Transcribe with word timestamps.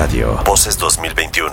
Radio. 0.00 0.38
Voces 0.46 0.78
2021. 0.78 1.52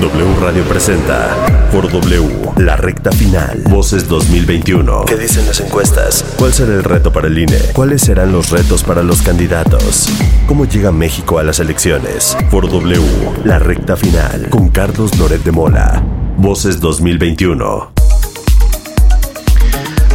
W 0.00 0.34
Radio 0.40 0.62
presenta 0.68 1.34
por 1.72 1.90
W 1.90 2.52
la 2.58 2.76
recta 2.76 3.10
final. 3.10 3.60
Voces 3.68 4.08
2021. 4.08 5.04
¿Qué 5.04 5.16
dicen 5.16 5.44
las 5.46 5.58
encuestas? 5.58 6.24
¿Cuál 6.38 6.52
será 6.52 6.74
el 6.74 6.84
reto 6.84 7.12
para 7.12 7.26
el 7.26 7.36
INE? 7.36 7.58
¿Cuáles 7.72 8.02
serán 8.02 8.30
los 8.30 8.50
retos 8.50 8.84
para 8.84 9.02
los 9.02 9.20
candidatos? 9.20 10.08
¿Cómo 10.46 10.64
llega 10.64 10.92
México 10.92 11.40
a 11.40 11.42
las 11.42 11.58
elecciones? 11.58 12.36
Por 12.52 12.70
W, 12.70 13.02
la 13.42 13.58
recta 13.58 13.96
final. 13.96 14.48
Con 14.48 14.68
Carlos 14.68 15.18
Loret 15.18 15.42
de 15.42 15.50
Mola. 15.50 16.04
Voces 16.36 16.78
2021. 16.78 17.95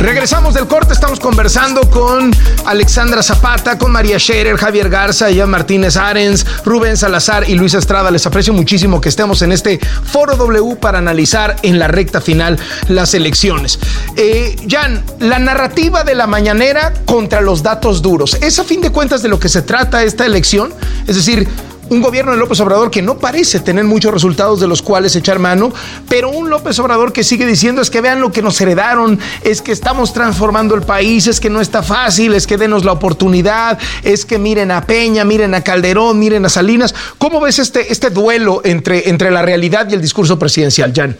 Regresamos 0.02 0.56
del 0.56 0.66
corte, 0.66 0.94
estamos 0.94 1.20
conversando 1.20 1.88
con 1.92 2.32
Alexandra 2.66 3.22
Zapata, 3.22 3.78
con 3.78 3.92
María 3.92 4.18
Scherer, 4.18 4.58
Javier 4.58 4.90
Garza, 4.90 5.28
Jan 5.32 5.48
Martínez 5.48 5.96
Arens, 5.96 6.44
Rubén 6.66 6.98
Salazar 6.98 7.48
y 7.48 7.54
Luis 7.54 7.76
Estrada. 7.76 8.10
Les 8.10 8.26
aprecio 8.26 8.52
muchísimo 8.52 9.00
que 9.00 9.10
estemos 9.10 9.44
en 9.44 9.52
este 9.52 9.80
Foro 9.80 10.36
W 10.38 10.76
para 10.78 10.98
analizar 10.98 11.56
en 11.62 11.78
la 11.78 11.88
recta 11.88 12.20
final 12.20 12.58
las 12.88 13.14
elecciones. 13.14 13.78
Eh, 14.16 14.56
Jan, 14.68 15.04
la 15.20 15.38
narrativa 15.38 16.04
de 16.04 16.16
la 16.16 16.26
mañanera 16.26 16.94
contra 17.06 17.40
los 17.40 17.62
datos 17.62 18.02
duros. 18.02 18.40
¿Es 18.42 18.58
a 18.58 18.64
fin 18.64 18.82
de 18.82 18.90
cuentas 18.90 19.22
de 19.22 19.30
lo 19.30 19.40
que 19.40 19.50
se 19.50 19.62
trata 19.62 20.04
esta 20.04 20.26
elección? 20.26 20.74
Es 21.06 21.16
decir, 21.16 21.48
un 21.92 22.02
gobierno 22.02 22.32
de 22.32 22.38
López 22.38 22.58
Obrador 22.62 22.90
que 22.90 23.02
no 23.02 23.18
parece 23.18 23.60
tener 23.60 23.84
muchos 23.84 24.14
resultados 24.14 24.62
de 24.62 24.68
los 24.68 24.82
cuales 24.82 25.14
echar 25.18 25.40
mano, 25.40 25.74
pero 26.08 26.30
un 26.30 26.50
López 26.50 26.80
Obrador 26.80 27.12
que 27.12 27.22
sigue 27.22 27.46
diciendo 27.46 27.82
es 27.82 27.90
que 27.90 28.00
vean 28.00 28.22
lo 28.22 28.32
que 28.32 28.42
nos 28.42 28.60
heredaron, 28.62 29.20
es 29.44 29.62
que 29.62 29.74
estamos 29.74 30.14
transformando 30.14 30.74
el 30.74 30.84
país, 30.84 31.28
es 31.28 31.42
que 31.42 31.50
no 31.50 31.60
está 31.60 31.84
fácil, 31.84 32.34
es 32.34 32.48
que 32.48 32.58
denos 32.58 32.86
la 32.86 32.94
oportunidad, 32.94 33.78
es 34.04 34.24
que 34.24 34.40
miren 34.40 34.72
a 34.72 34.88
Peña, 34.88 35.26
miren 35.26 35.54
a 35.54 35.66
Calderón, 35.66 36.18
miren 36.18 36.46
a 36.46 36.50
Salinas. 36.50 36.96
¿Cómo 37.18 37.42
ves 37.42 37.60
este, 37.60 37.92
este 37.92 38.10
duelo 38.10 38.62
entre, 38.64 39.10
entre 39.10 39.30
la 39.30 39.42
realidad 39.42 39.86
y 39.90 39.94
el 39.94 40.02
discurso 40.02 40.40
presidencial, 40.40 40.94
Jan? 40.96 41.18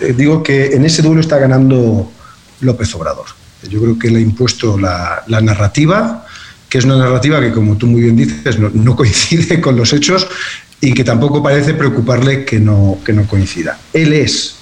Eh, 0.00 0.14
digo 0.16 0.42
que 0.42 0.68
en 0.74 0.86
ese 0.86 1.02
duelo 1.02 1.20
está 1.20 1.36
ganando 1.38 2.10
López 2.60 2.94
Obrador. 2.94 3.26
Yo 3.68 3.80
creo 3.82 3.98
que 3.98 4.10
le 4.10 4.18
ha 4.18 4.22
impuesto 4.22 4.78
la, 4.78 5.24
la 5.26 5.42
narrativa, 5.42 6.26
que 6.74 6.78
es 6.78 6.84
una 6.86 6.96
narrativa 6.96 7.40
que, 7.40 7.52
como 7.52 7.76
tú 7.76 7.86
muy 7.86 8.02
bien 8.02 8.16
dices, 8.16 8.58
no, 8.58 8.96
coincide 8.96 9.60
con 9.60 9.76
los 9.76 9.92
hechos 9.92 10.26
y 10.80 10.92
que 10.92 11.04
tampoco 11.04 11.40
parece 11.40 11.72
preocuparle 11.72 12.44
que 12.44 12.58
no, 12.58 12.98
que 13.04 13.12
no 13.12 13.28
coincida. 13.28 13.78
Él 13.92 14.12
es 14.12 14.56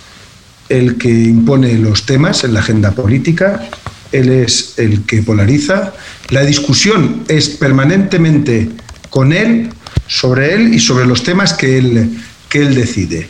el 0.68 0.98
que 0.98 1.08
impone 1.08 1.72
los 1.78 2.04
temas 2.04 2.44
en 2.44 2.52
la 2.52 2.60
agenda 2.60 2.90
política, 2.90 3.66
él 4.12 4.28
es 4.28 4.74
el 4.76 5.06
que 5.06 5.22
polariza, 5.22 5.94
la 6.28 6.42
discusión 6.42 7.24
es 7.28 7.48
permanentemente 7.48 8.68
con 9.08 9.32
él, 9.32 9.70
sobre 10.06 10.52
él 10.52 10.74
y 10.74 10.80
sobre 10.80 11.06
los 11.06 11.22
temas 11.22 11.54
que 11.54 11.78
él, 11.78 12.10
que 12.50 12.58
él 12.58 12.74
decide. 12.74 13.26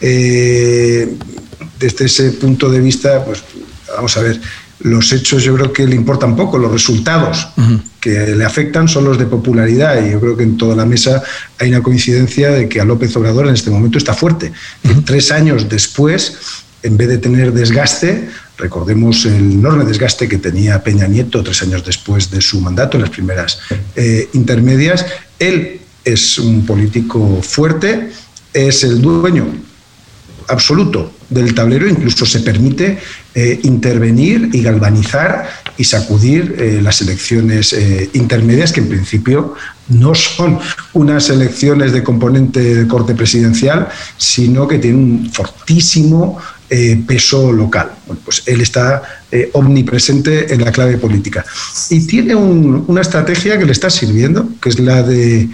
Eh, 0.00 1.08
desde 1.78 2.06
ese 2.06 2.32
punto 2.32 2.68
de 2.68 2.80
vista, 2.80 3.24
pues 3.24 3.44
vamos 3.94 4.16
a 4.16 4.22
ver, 4.22 4.40
los 4.80 5.12
hechos 5.12 5.42
yo 5.42 5.54
creo 5.54 5.72
que 5.72 5.86
le 5.86 5.94
importan 5.94 6.36
poco, 6.36 6.58
los 6.58 6.70
resultados 6.70 7.48
que 8.00 8.34
le 8.34 8.44
afectan 8.44 8.88
son 8.88 9.04
los 9.04 9.18
de 9.18 9.26
popularidad 9.26 10.04
y 10.04 10.12
yo 10.12 10.20
creo 10.20 10.36
que 10.36 10.42
en 10.42 10.56
toda 10.56 10.74
la 10.76 10.84
mesa 10.84 11.22
hay 11.58 11.70
una 11.70 11.82
coincidencia 11.82 12.50
de 12.50 12.68
que 12.68 12.80
a 12.80 12.84
López 12.84 13.16
Obrador 13.16 13.46
en 13.46 13.54
este 13.54 13.70
momento 13.70 13.98
está 13.98 14.14
fuerte. 14.14 14.52
Tres 15.04 15.30
años 15.30 15.68
después, 15.68 16.38
en 16.82 16.96
vez 16.96 17.08
de 17.08 17.18
tener 17.18 17.52
desgaste, 17.52 18.28
recordemos 18.58 19.24
el 19.26 19.52
enorme 19.52 19.84
desgaste 19.84 20.28
que 20.28 20.38
tenía 20.38 20.82
Peña 20.82 21.06
Nieto 21.06 21.42
tres 21.42 21.62
años 21.62 21.84
después 21.84 22.30
de 22.30 22.40
su 22.40 22.60
mandato, 22.60 22.96
en 22.96 23.02
las 23.02 23.10
primeras 23.10 23.60
eh, 23.96 24.28
intermedias, 24.34 25.06
él 25.38 25.80
es 26.04 26.38
un 26.38 26.66
político 26.66 27.40
fuerte, 27.42 28.10
es 28.52 28.84
el 28.84 29.00
dueño 29.00 29.46
absoluto 30.48 31.12
del 31.30 31.54
tablero, 31.54 31.88
incluso 31.88 32.26
se 32.26 32.40
permite 32.40 32.98
eh, 33.34 33.60
intervenir 33.62 34.50
y 34.52 34.62
galvanizar 34.62 35.48
y 35.76 35.84
sacudir 35.84 36.56
eh, 36.58 36.80
las 36.82 37.00
elecciones 37.00 37.72
eh, 37.72 38.10
intermedias, 38.12 38.72
que 38.72 38.80
en 38.80 38.88
principio 38.88 39.54
no 39.88 40.14
son 40.14 40.58
unas 40.92 41.30
elecciones 41.30 41.92
de 41.92 42.02
componente 42.02 42.74
de 42.74 42.86
corte 42.86 43.14
presidencial, 43.14 43.88
sino 44.16 44.68
que 44.68 44.78
tienen 44.78 45.00
un 45.00 45.32
fortísimo 45.32 46.38
peso 47.06 47.52
local. 47.52 47.92
pues 48.24 48.42
él 48.46 48.60
está 48.60 49.00
omnipresente 49.52 50.52
en 50.52 50.64
la 50.64 50.72
clave 50.72 50.96
política. 50.96 51.44
Y 51.90 52.04
tiene 52.04 52.34
una 52.34 53.00
estrategia 53.00 53.56
que 53.58 53.66
le 53.66 53.70
está 53.70 53.90
sirviendo, 53.90 54.48
que 54.60 54.70
es 54.70 54.80
la 54.80 55.04
de 55.04 55.48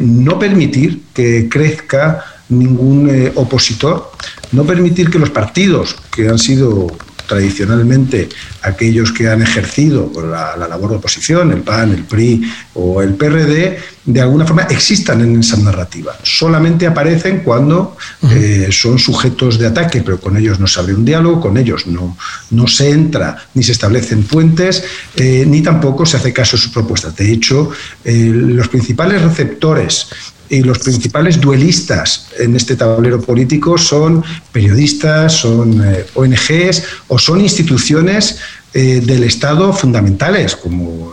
no 0.00 0.38
permitir 0.40 1.02
que 1.14 1.48
crezca 1.48 2.24
ningún 2.48 3.08
eh, 3.10 3.32
opositor, 3.34 4.12
no 4.52 4.64
permitir 4.64 5.10
que 5.10 5.18
los 5.18 5.30
partidos 5.30 5.96
que 6.10 6.28
han 6.28 6.38
sido 6.38 6.86
tradicionalmente 7.28 8.28
aquellos 8.62 9.12
que 9.12 9.28
han 9.28 9.42
ejercido 9.42 10.10
la, 10.16 10.56
labor 10.66 10.90
de 10.90 10.96
oposición, 10.96 11.52
el 11.52 11.60
PAN, 11.60 11.92
el 11.92 12.04
PRI 12.04 12.50
o 12.74 13.02
el 13.02 13.14
PRD, 13.14 13.78
de 14.06 14.20
alguna 14.20 14.46
forma 14.46 14.62
existan 14.62 15.20
en 15.20 15.38
esa 15.38 15.58
narrativa. 15.58 16.16
Solamente 16.22 16.86
aparecen 16.86 17.40
cuando 17.40 17.96
eh, 18.30 18.68
son 18.72 18.98
sujetos 18.98 19.58
de 19.58 19.66
ataque, 19.66 20.02
pero 20.02 20.18
con 20.18 20.36
ellos 20.38 20.58
no 20.58 20.66
se 20.66 20.80
abre 20.80 20.94
un 20.94 21.04
diálogo, 21.04 21.40
con 21.40 21.58
ellos 21.58 21.86
no, 21.86 22.16
no 22.50 22.66
se 22.66 22.90
entra 22.90 23.36
ni 23.52 23.62
se 23.62 23.72
establecen 23.72 24.22
puentes, 24.22 24.82
eh, 25.14 25.44
ni 25.46 25.60
tampoco 25.60 26.06
se 26.06 26.16
hace 26.16 26.32
caso 26.32 26.56
a 26.56 26.58
sus 26.58 26.72
propuestas. 26.72 27.14
De 27.14 27.30
hecho, 27.30 27.70
los 28.04 28.68
principales 28.68 29.20
receptores 29.20 30.08
y 30.48 30.62
los 30.62 30.78
principales 30.78 31.40
duelistas 31.40 32.28
en 32.38 32.56
este 32.56 32.76
tablero 32.76 33.20
político 33.20 33.76
son 33.76 34.24
periodistas, 34.52 35.32
son 35.32 35.82
eh, 35.84 36.06
ONGs 36.14 36.82
o 37.08 37.18
son 37.18 37.40
instituciones 37.40 38.38
eh, 38.72 39.00
del 39.04 39.24
Estado 39.24 39.72
fundamentales, 39.72 40.56
como 40.56 41.12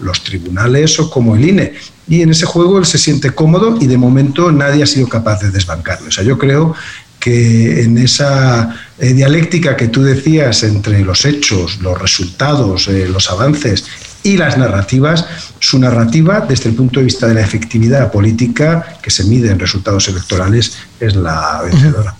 los 0.00 0.22
tribunales 0.22 0.98
o 1.00 1.10
como 1.10 1.36
el 1.36 1.48
INE. 1.48 1.74
Y 2.08 2.22
en 2.22 2.30
ese 2.30 2.46
juego 2.46 2.78
él 2.78 2.86
se 2.86 2.98
siente 2.98 3.30
cómodo 3.30 3.78
y 3.80 3.86
de 3.86 3.96
momento 3.96 4.52
nadie 4.52 4.82
ha 4.82 4.86
sido 4.86 5.08
capaz 5.08 5.40
de 5.40 5.50
desbancarlo. 5.50 6.08
O 6.08 6.10
sea, 6.10 6.24
yo 6.24 6.38
creo 6.38 6.74
que 7.18 7.82
en 7.82 7.98
esa 7.98 8.76
eh, 8.98 9.12
dialéctica 9.12 9.76
que 9.76 9.88
tú 9.88 10.02
decías 10.02 10.62
entre 10.62 11.00
los 11.00 11.24
hechos, 11.24 11.80
los 11.80 12.00
resultados, 12.00 12.86
los 12.86 13.30
avances 13.30 13.84
y 14.22 14.36
las 14.36 14.58
narrativas, 14.58 15.26
su 15.58 15.78
narrativa 15.78 16.40
desde 16.40 16.70
el 16.70 16.76
punto 16.76 17.00
de 17.00 17.04
vista 17.04 17.26
de 17.26 17.34
la 17.34 17.40
efectividad 17.40 18.10
política 18.10 18.98
que 19.02 19.10
se 19.10 19.24
mide 19.24 19.50
en 19.50 19.58
resultados 19.58 20.08
electorales 20.08 20.76
es 21.00 21.16
la 21.16 21.62
vencedora. 21.64 22.14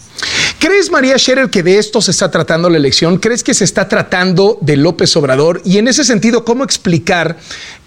¿Crees, 0.58 0.90
María 0.90 1.16
Scherer, 1.16 1.50
que 1.50 1.62
de 1.62 1.78
esto 1.78 2.02
se 2.02 2.10
está 2.10 2.32
tratando 2.32 2.68
la 2.68 2.78
elección? 2.78 3.18
¿Crees 3.18 3.44
que 3.44 3.54
se 3.54 3.62
está 3.62 3.86
tratando 3.86 4.58
de 4.60 4.76
López 4.76 5.16
Obrador? 5.16 5.62
Y 5.64 5.78
en 5.78 5.86
ese 5.86 6.02
sentido, 6.02 6.44
¿cómo 6.44 6.64
explicar 6.64 7.36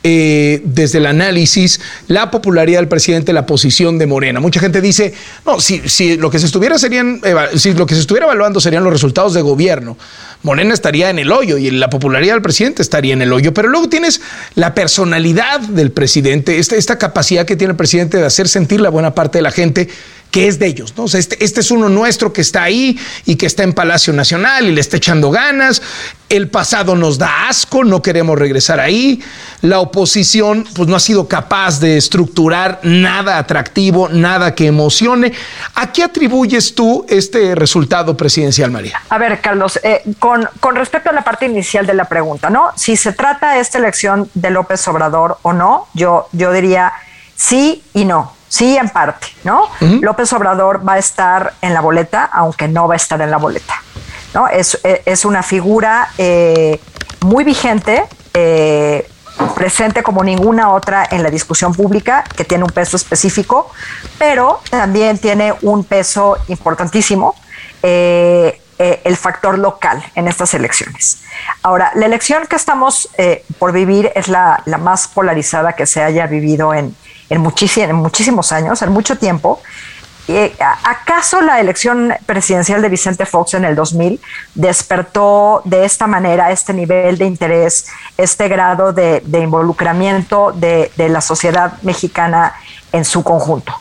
eh, 0.04 0.62
desde 0.64 1.00
el 1.00 1.06
análisis 1.06 1.82
la 2.08 2.32
popularidad 2.32 2.80
del 2.80 2.88
presidente, 2.88 3.34
la 3.34 3.46
posición 3.46 3.98
de 3.98 4.08
Morena? 4.08 4.40
Mucha 4.40 4.62
gente 4.62 4.80
dice, 4.80 5.14
no, 5.46 5.60
si, 5.60 6.16
lo 6.16 6.32
que 6.32 6.40
se 6.40 6.46
estuviera 6.46 6.80
serían, 6.80 7.20
lo 7.76 7.86
que 7.86 7.96
se 7.96 8.00
estuviera 8.00 8.26
evaluando 8.26 8.62
serían 8.62 8.86
los 8.86 8.94
resultados 8.94 9.34
de 9.34 9.42
gobierno, 9.42 9.98
Morena 10.44 10.74
estaría 10.74 11.10
en 11.10 11.20
el 11.20 11.30
hoyo 11.32 11.58
y 11.58 11.72
la 11.72 11.90
popularidad 11.90 12.36
del 12.36 12.42
presidente 12.42 12.82
estaría 12.82 13.14
en 13.14 13.22
el 13.22 13.34
hoyo. 13.34 13.54
Pero 13.54 13.68
luego 13.68 13.90
tienes 13.90 14.22
la 14.56 14.74
personalidad 14.74 15.60
del 15.60 15.92
presidente, 15.92 16.58
esta, 16.58 16.78
esta 16.78 16.98
capacidad 16.98 17.46
que 17.46 17.58
tiene 17.58 17.72
el 17.72 17.78
presidente 17.78 18.18
de 18.18 18.26
hacer 18.26 18.48
sentir 18.48 18.80
la 18.80 18.90
buena 18.90 19.14
parte 19.14 19.40
de 19.40 19.42
la 19.42 19.52
gente 19.52 19.90
que 20.32 20.48
es 20.48 20.60
de 20.60 20.68
ellos, 20.68 20.94
¿no? 20.98 21.06
este, 21.06 21.44
este, 21.44 21.60
es 21.60 21.72
uno 21.72 21.90
nuestro 21.90 22.32
que 22.32 22.42
está 22.42 22.64
ahí 22.64 22.98
y 23.26 23.36
que 23.36 23.46
está 23.46 23.64
en 23.64 23.74
Palacio 23.74 24.14
Nacional 24.14 24.66
y 24.66 24.72
le 24.72 24.80
está 24.80 24.98
echando 24.98 25.30
ganas. 25.30 25.82
El 26.30 26.48
pasado 26.48 26.96
nos 26.96 27.18
da 27.18 27.50
asco, 27.50 27.84
no 27.84 28.02
queremos 28.02 28.40
regresar 28.40 28.80
ahí. 28.80 29.22
La 29.62 29.82
oposición, 29.82 30.66
pues 30.74 30.88
no 30.88 30.96
ha 30.96 31.00
sido 31.02 31.28
capaz 31.28 31.82
de 31.82 31.98
estructurar 31.98 32.80
nada 32.84 33.38
atractivo, 33.38 34.08
nada 34.08 34.56
que 34.56 34.68
emocione. 34.68 35.34
¿A 35.76 35.92
qué 35.92 36.04
atribuyes 36.04 36.74
tú 36.74 37.06
este 37.10 37.54
resultado 37.54 38.16
presidencial, 38.16 38.72
María? 38.72 39.02
A 39.10 39.18
ver, 39.18 39.42
Carlos, 39.42 39.78
eh, 39.84 40.02
con, 40.20 40.48
con 40.62 40.78
respecto 40.78 41.10
a 41.10 41.14
la 41.14 41.26
parte 41.26 41.46
inicial 41.46 41.86
de 41.86 41.94
la 41.94 42.06
pregunta, 42.06 42.50
¿no? 42.50 42.70
Si 42.78 42.96
se 42.96 43.12
trata 43.12 43.60
esta 43.60 43.80
elección 43.80 44.30
de 44.34 44.52
López 44.52 44.88
Obrador 44.88 45.38
o 45.42 45.52
no, 45.52 45.88
yo, 45.94 46.30
yo 46.32 46.54
diría 46.54 46.94
sí 47.36 47.84
y 47.94 48.06
no. 48.06 48.41
Sí, 48.52 48.76
en 48.76 48.90
parte, 48.90 49.28
¿no? 49.46 49.70
López 49.80 50.34
Obrador 50.34 50.86
va 50.86 50.96
a 50.96 50.98
estar 50.98 51.54
en 51.62 51.74
la 51.74 51.80
boleta, 51.80 52.30
aunque 52.34 52.68
no 52.68 52.86
va 52.86 52.96
a 52.96 52.98
estar 52.98 53.22
en 53.22 53.32
la 53.32 53.38
boleta, 53.38 53.82
¿no? 54.34 54.50
Es, 54.50 54.78
es 54.84 55.24
una 55.24 55.42
figura 55.42 56.10
eh, 56.18 56.78
muy 57.22 57.46
vigente, 57.46 58.04
eh, 58.34 59.10
presente 59.56 60.04
como 60.04 60.22
ninguna 60.22 60.74
otra 60.74 61.08
en 61.10 61.24
la 61.24 61.30
discusión 61.30 61.74
pública, 61.74 62.26
que 62.36 62.44
tiene 62.44 62.66
un 62.66 62.72
peso 62.72 62.98
específico, 62.98 63.72
pero 64.20 64.60
también 64.70 65.18
tiene 65.18 65.54
un 65.62 65.86
peso 65.86 66.36
importantísimo. 66.50 67.36
Eh, 67.82 68.60
el 68.78 69.16
factor 69.16 69.60
local 69.60 70.04
en 70.16 70.28
estas 70.28 70.56
elecciones. 70.56 71.22
Ahora, 71.62 71.92
la 71.94 72.08
elección 72.08 72.48
que 72.48 72.56
estamos 72.56 73.08
por 73.60 73.74
vivir 73.74 74.12
es 74.16 74.28
la, 74.28 74.64
la, 74.66 74.80
más 74.80 75.08
polarizada 75.08 75.74
que 75.74 75.86
se 75.86 76.02
haya 76.02 76.26
vivido 76.26 76.74
en, 76.74 76.96
en, 77.32 77.42
muchísimos 77.96 78.52
años, 78.52 78.82
en 78.82 78.92
mucho 78.92 79.18
tiempo. 79.18 79.62
Eh, 80.28 80.56
¿Acaso 80.84 81.42
la 81.42 81.60
elección 81.60 82.14
presidencial 82.26 82.82
de 82.82 82.90
Vicente 82.90 83.26
Fox 83.26 83.56
en 83.56 83.66
el 83.66 83.76
2000 83.76 84.22
despertó 84.54 85.62
de 85.66 85.84
esta 85.84 86.08
manera 86.08 86.52
este 86.52 86.74
nivel 86.74 87.18
de 87.18 87.26
interés, 87.26 87.88
este 88.18 88.48
grado 88.48 88.94
de, 88.94 89.24
involucramiento 89.34 90.52
de, 90.54 90.92
la 90.98 91.22
sociedad 91.22 91.74
mexicana 91.82 92.54
en 92.92 93.04
su 93.04 93.24
conjunto? 93.24 93.74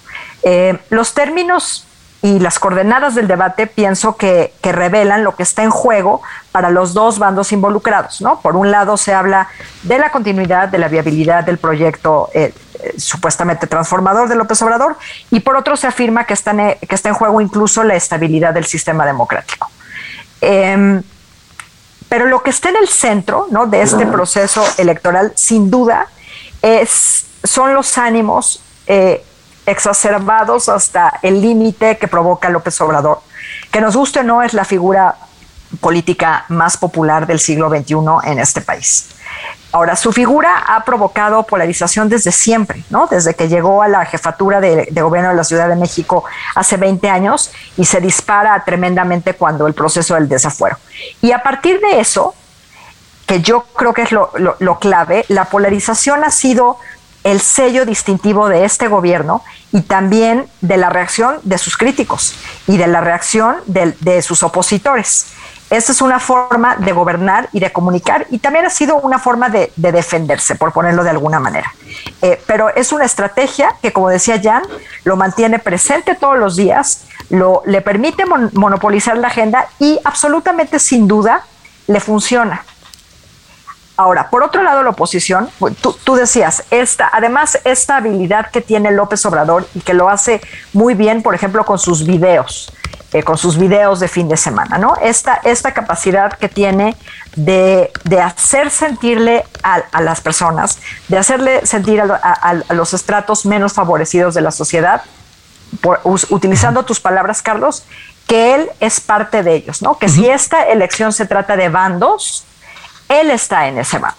Eh, 0.42 0.78
los 0.88 1.12
términos 1.12 1.86
y 2.22 2.38
las 2.38 2.58
coordenadas 2.58 3.14
del 3.14 3.28
debate 3.28 3.66
pienso 3.66 4.16
que, 4.16 4.52
revelan 4.62 5.24
lo 5.24 5.34
que 5.34 5.42
está 5.42 5.62
en 5.62 5.70
juego 5.70 6.22
para 6.52 6.70
los 6.70 6.94
dos 6.94 7.18
bandos 7.18 7.52
involucrados. 7.52 8.20
¿no? 8.20 8.40
Por 8.40 8.56
un 8.56 8.70
lado 8.70 8.96
se 8.96 9.12
habla 9.12 9.48
de 9.82 9.98
la 9.98 10.10
continuidad, 10.10 10.68
de 10.68 10.78
la 10.78 10.88
viabilidad 10.88 11.44
del 11.44 11.58
proyecto 11.58 12.28
eh, 12.34 12.52
supuestamente 12.96 13.66
transformador 13.66 14.28
de 14.28 14.34
López 14.34 14.60
Obrador 14.62 14.96
y 15.30 15.40
por 15.40 15.56
otro 15.56 15.76
se 15.76 15.86
afirma 15.86 16.24
que 16.24 16.34
está 16.34 16.50
en, 16.52 16.76
que 16.78 16.94
está 16.94 17.08
en 17.08 17.14
juego 17.14 17.40
incluso 17.40 17.82
la 17.84 17.94
estabilidad 17.94 18.54
del 18.54 18.64
sistema 18.64 19.06
democrático. 19.06 19.70
Em, 20.40 21.02
pero 22.08 22.26
lo 22.26 22.42
que 22.42 22.50
está 22.50 22.70
en 22.70 22.76
el 22.76 22.88
centro 22.88 23.46
¿no? 23.50 23.66
de 23.66 23.82
este 23.82 24.04
proceso 24.06 24.64
electoral, 24.78 25.32
sin 25.36 25.70
duda, 25.70 26.08
es, 26.60 27.26
son 27.44 27.72
los 27.72 27.96
ánimos 27.98 28.62
eh, 28.86 29.24
exacerbados 29.64 30.68
hasta 30.68 31.20
el 31.22 31.40
límite 31.40 31.98
que 31.98 32.08
provoca 32.08 32.48
López 32.48 32.80
Obrador. 32.80 33.20
Que 33.70 33.80
nos 33.80 33.96
guste 33.96 34.20
o 34.20 34.22
no, 34.24 34.42
es 34.42 34.54
la 34.54 34.64
figura 34.64 35.14
política 35.80 36.44
más 36.48 36.76
popular 36.76 37.26
del 37.26 37.38
siglo 37.38 37.70
XXI 37.70 37.94
en 38.24 38.38
este 38.40 38.60
país. 38.60 39.10
Ahora, 39.72 39.94
su 39.94 40.12
figura 40.12 40.64
ha 40.66 40.84
provocado 40.84 41.44
polarización 41.44 42.08
desde 42.08 42.32
siempre, 42.32 42.82
¿no? 42.90 43.06
Desde 43.06 43.34
que 43.34 43.48
llegó 43.48 43.82
a 43.82 43.88
la 43.88 44.04
jefatura 44.04 44.60
de, 44.60 44.88
gobierno 45.00 45.30
de 45.30 45.36
la 45.36 45.44
Ciudad 45.44 45.68
de 45.68 45.76
México 45.76 46.24
hace 46.56 46.76
20 46.76 47.08
años 47.08 47.52
y 47.76 47.84
se 47.84 48.00
dispara 48.00 48.64
tremendamente 48.64 49.34
cuando 49.34 49.68
el 49.68 49.74
proceso 49.74 50.14
del 50.14 50.28
desafuero. 50.28 50.76
Y 51.22 51.30
a 51.30 51.42
partir 51.42 51.80
de 51.80 52.00
eso, 52.00 52.34
que 53.26 53.42
yo 53.42 53.62
creo 53.76 53.94
que 53.94 54.02
es 54.02 54.10
lo, 54.10 54.78
clave, 54.80 55.24
la 55.28 55.44
polarización 55.44 56.24
ha 56.24 56.32
sido 56.32 56.78
el 57.22 57.40
sello 57.40 57.86
distintivo 57.86 58.48
de 58.48 58.64
este 58.64 58.88
gobierno 58.88 59.44
y 59.70 59.82
también 59.82 60.46
de 60.62 60.78
la 60.78 60.90
reacción 60.90 61.36
de 61.44 61.58
sus 61.58 61.76
críticos 61.76 62.34
y 62.66 62.76
de 62.76 62.88
la 62.88 63.02
reacción 63.02 63.56
de, 63.66 64.22
sus 64.22 64.42
opositores. 64.42 65.26
Esa 65.70 65.92
es 65.92 66.02
una 66.02 66.18
forma 66.18 66.76
de 66.76 66.92
gobernar 66.92 67.48
y 67.52 67.60
de 67.60 67.72
comunicar 67.72 68.26
y 68.30 68.40
también 68.40 68.66
ha 68.66 68.70
sido 68.70 68.96
una 68.96 69.20
forma 69.20 69.48
de, 69.48 69.72
defenderse, 69.76 70.56
por 70.56 70.72
ponerlo 70.72 71.04
de 71.04 71.10
alguna 71.10 71.38
manera. 71.38 71.72
Eh, 72.22 72.42
pero 72.46 72.74
es 72.74 72.92
una 72.92 73.04
estrategia 73.04 73.76
que, 73.80 73.92
como 73.92 74.08
decía 74.08 74.40
Jan, 74.42 74.64
lo 75.04 75.16
mantiene 75.16 75.60
presente 75.60 76.16
todos 76.16 76.38
los 76.38 76.56
días, 76.56 77.04
lo, 77.28 77.62
le 77.66 77.82
permite 77.82 78.24
monopolizar 78.26 79.16
la 79.16 79.28
agenda 79.28 79.68
y 79.78 80.00
absolutamente 80.04 80.80
sin 80.80 81.06
duda 81.06 81.44
le 81.86 82.00
funciona. 82.00 82.64
Ahora, 84.00 84.30
por 84.30 84.42
otro 84.42 84.62
lado, 84.62 84.82
la 84.82 84.90
oposición, 84.90 85.50
pues, 85.58 85.76
tú, 85.76 86.14
decías, 86.14 86.64
esta, 86.70 87.10
además, 87.12 87.58
esta 87.64 87.98
habilidad 87.98 88.50
que 88.50 88.62
tiene 88.62 88.90
López 88.92 89.26
Obrador 89.26 89.68
y 89.74 89.80
que 89.80 89.92
lo 89.92 90.08
hace 90.08 90.40
muy 90.72 90.94
bien, 90.94 91.22
por 91.22 91.34
ejemplo, 91.34 91.66
con 91.66 91.78
sus 91.78 92.06
videos, 92.06 92.72
eh, 93.12 93.24
con 93.24 93.36
sus 93.36 93.58
videos 93.58 93.98
de 93.98 94.06
fin 94.06 94.28
de 94.28 94.36
semana, 94.36 94.78
¿no? 94.78 94.94
Esta, 95.02 95.40
esta 95.42 95.72
capacidad 95.72 96.32
que 96.34 96.48
tiene 96.48 96.96
de, 97.34 97.90
hacer 98.22 98.70
sentirle 98.70 99.44
a, 99.64 100.00
las 100.00 100.20
personas, 100.20 100.78
de 101.08 101.18
hacerle 101.18 101.66
sentir 101.66 102.00
a, 102.00 102.54
los 102.68 102.94
estratos 102.94 103.46
menos 103.46 103.72
favorecidos 103.72 104.34
de 104.34 104.42
la 104.42 104.52
sociedad, 104.52 105.02
utilizando 106.28 106.84
tus 106.84 107.00
palabras, 107.00 107.42
Carlos, 107.42 107.82
que 108.28 108.54
él 108.54 108.70
es 108.78 109.00
parte 109.00 109.42
de 109.42 109.54
ellos, 109.54 109.82
¿no? 109.82 109.98
Que 109.98 110.08
si 110.08 110.28
esta 110.28 110.62
elección 110.68 111.12
se 111.12 111.26
trata 111.26 111.56
de 111.56 111.68
bandos, 111.68 112.44
él 113.08 113.32
está 113.32 113.66
en 113.66 113.78
ese 113.78 113.98
bando. 113.98 114.18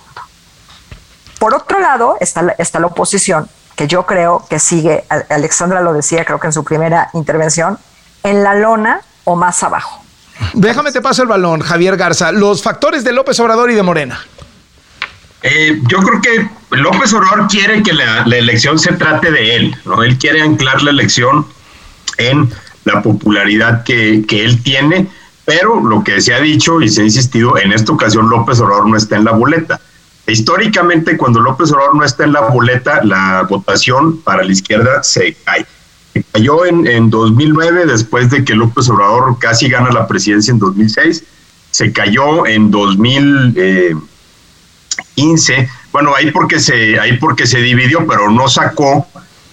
Por 1.39 1.53
otro 1.53 1.79
lado, 1.79 2.17
está 2.19 2.55
está 2.57 2.81
la 2.81 2.87
oposición, 2.87 3.49
que 3.77 3.87
yo 3.87 4.05
creo 4.05 4.45
que 4.49 4.59
sigue, 4.59 5.05
Alexandra 5.29 5.79
lo 5.79 5.93
decía, 5.93 6.25
creo 6.25 6.41
que 6.41 6.47
en 6.47 6.53
su 6.53 6.65
primera 6.65 7.09
intervención, 7.13 7.79
en 8.23 8.43
la 8.43 8.55
lona 8.55 9.01
o 9.23 9.35
más 9.35 9.63
abajo. 9.63 10.03
Déjame 10.53 10.91
te 10.91 11.01
paso 11.01 11.21
el 11.21 11.27
balón, 11.27 11.61
Javier 11.61 11.97
Garza. 11.97 12.31
Los 12.31 12.61
factores 12.63 13.03
de 13.03 13.11
López 13.11 13.39
Obrador 13.39 13.69
y 13.71 13.75
de 13.75 13.83
Morena. 13.83 14.19
Eh, 15.43 15.79
yo 15.87 15.99
creo 15.99 16.21
que 16.21 16.49
López 16.75 17.13
Obrador 17.13 17.47
quiere 17.47 17.81
que 17.81 17.93
la, 17.93 18.23
elección 18.23 18.77
se 18.77 18.93
trate 18.93 19.31
de 19.31 19.55
él, 19.55 19.75
¿no? 19.85 20.03
Él 20.03 20.17
quiere 20.17 20.41
anclar 20.41 20.81
la 20.83 20.91
elección 20.91 21.47
en 22.17 22.51
la 22.85 23.01
popularidad 23.01 23.83
que, 23.83 24.23
que 24.27 24.43
él 24.45 24.61
tiene 24.61 25.07
pero 25.45 25.81
lo 25.81 26.03
que 26.03 26.21
se 26.21 26.33
ha 26.33 26.39
dicho 26.39 26.81
y 26.81 26.89
se 26.89 27.01
ha 27.01 27.03
insistido, 27.05 27.57
en 27.57 27.73
esta 27.73 27.91
ocasión 27.91 28.29
López 28.29 28.59
Obrador 28.59 28.87
no 28.87 28.95
está 28.95 29.17
en 29.17 29.25
la 29.25 29.31
boleta. 29.31 29.81
Históricamente, 30.27 31.17
cuando 31.17 31.39
López 31.39 31.71
Obrador 31.71 31.95
no 31.95 32.05
está 32.05 32.23
en 32.23 32.33
la 32.33 32.41
boleta, 32.41 33.03
la 33.03 33.45
votación 33.49 34.21
para 34.21 34.43
la 34.43 34.51
izquierda 34.51 35.03
se 35.03 35.35
cae. 35.43 35.65
Cayó 36.33 36.65
en, 36.65 36.85
en 36.87 37.09
2009, 37.09 37.85
después 37.85 38.29
de 38.29 38.43
que 38.43 38.55
López 38.55 38.89
Obrador 38.89 39.39
casi 39.39 39.69
gana 39.69 39.91
la 39.91 40.05
presidencia 40.07 40.51
en 40.51 40.59
2006. 40.59 41.23
Se 41.71 41.93
cayó 41.93 42.45
en 42.45 42.69
2015. 42.69 45.69
Bueno, 45.91 46.13
ahí 46.15 46.29
porque 46.31 46.59
se, 46.59 46.99
ahí 46.99 47.17
porque 47.17 47.47
se 47.47 47.61
dividió, 47.61 48.05
pero 48.05 48.29
no 48.29 48.49
sacó 48.49 49.07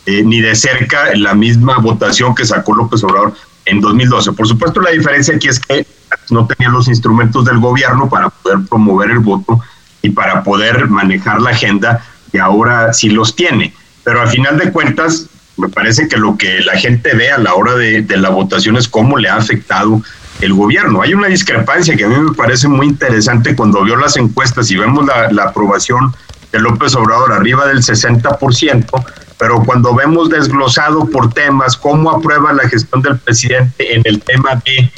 eh, 0.06 0.24
ni 0.24 0.40
de 0.40 0.56
cerca 0.56 1.14
la 1.14 1.34
misma 1.34 1.78
votación 1.78 2.34
que 2.34 2.44
sacó 2.44 2.74
López 2.74 3.04
Obrador 3.04 3.34
en 3.66 3.80
2012. 3.80 4.32
Por 4.32 4.48
supuesto, 4.48 4.80
la 4.80 4.90
diferencia 4.90 5.36
aquí 5.36 5.46
es 5.48 5.60
que 5.60 5.86
no 6.30 6.46
tenían 6.46 6.72
los 6.72 6.88
instrumentos 6.88 7.44
del 7.44 7.58
gobierno 7.58 8.08
para 8.08 8.30
poder 8.30 8.60
promover 8.68 9.10
el 9.10 9.18
voto 9.18 9.60
y 10.02 10.10
para 10.10 10.42
poder 10.42 10.88
manejar 10.88 11.40
la 11.40 11.50
agenda 11.50 12.04
y 12.32 12.38
ahora 12.38 12.92
sí 12.92 13.10
los 13.10 13.36
tiene. 13.36 13.72
Pero 14.04 14.22
al 14.22 14.28
final 14.28 14.58
de 14.58 14.72
cuentas, 14.72 15.28
me 15.58 15.68
parece 15.68 16.08
que 16.08 16.16
lo 16.16 16.36
que 16.36 16.60
la 16.60 16.78
gente 16.78 17.14
ve 17.14 17.30
a 17.30 17.38
la 17.38 17.54
hora 17.54 17.74
de, 17.74 18.04
la 18.16 18.30
votación 18.30 18.76
es 18.76 18.88
cómo 18.88 19.18
le 19.18 19.28
ha 19.28 19.36
afectado 19.36 20.00
el 20.40 20.54
gobierno. 20.54 21.02
Hay 21.02 21.14
una 21.14 21.26
discrepancia 21.26 21.96
que 21.96 22.04
a 22.04 22.08
mí 22.08 22.16
me 22.16 22.32
parece 22.32 22.68
muy 22.68 22.86
interesante 22.86 23.56
cuando 23.56 23.82
vio 23.82 23.96
las 23.96 24.16
encuestas 24.16 24.70
y 24.70 24.76
vemos 24.76 25.04
la, 25.04 25.30
la 25.32 25.44
aprobación 25.44 26.14
de 26.52 26.60
López 26.60 26.94
Obrador 26.94 27.32
arriba 27.32 27.66
del 27.66 27.78
60%, 27.78 29.04
pero 29.36 29.62
cuando 29.64 29.94
vemos 29.94 30.30
desglosado 30.30 31.06
por 31.06 31.32
temas 31.32 31.76
cómo 31.76 32.10
aprueba 32.10 32.52
la 32.52 32.68
gestión 32.68 33.02
del 33.02 33.18
presidente 33.18 33.94
en 33.94 34.02
el 34.04 34.20
tema 34.20 34.62
de 34.64 34.90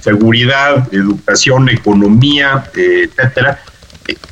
seguridad, 0.00 0.88
educación, 0.92 1.68
economía, 1.68 2.70
eh, 2.76 3.08
etcétera, 3.08 3.58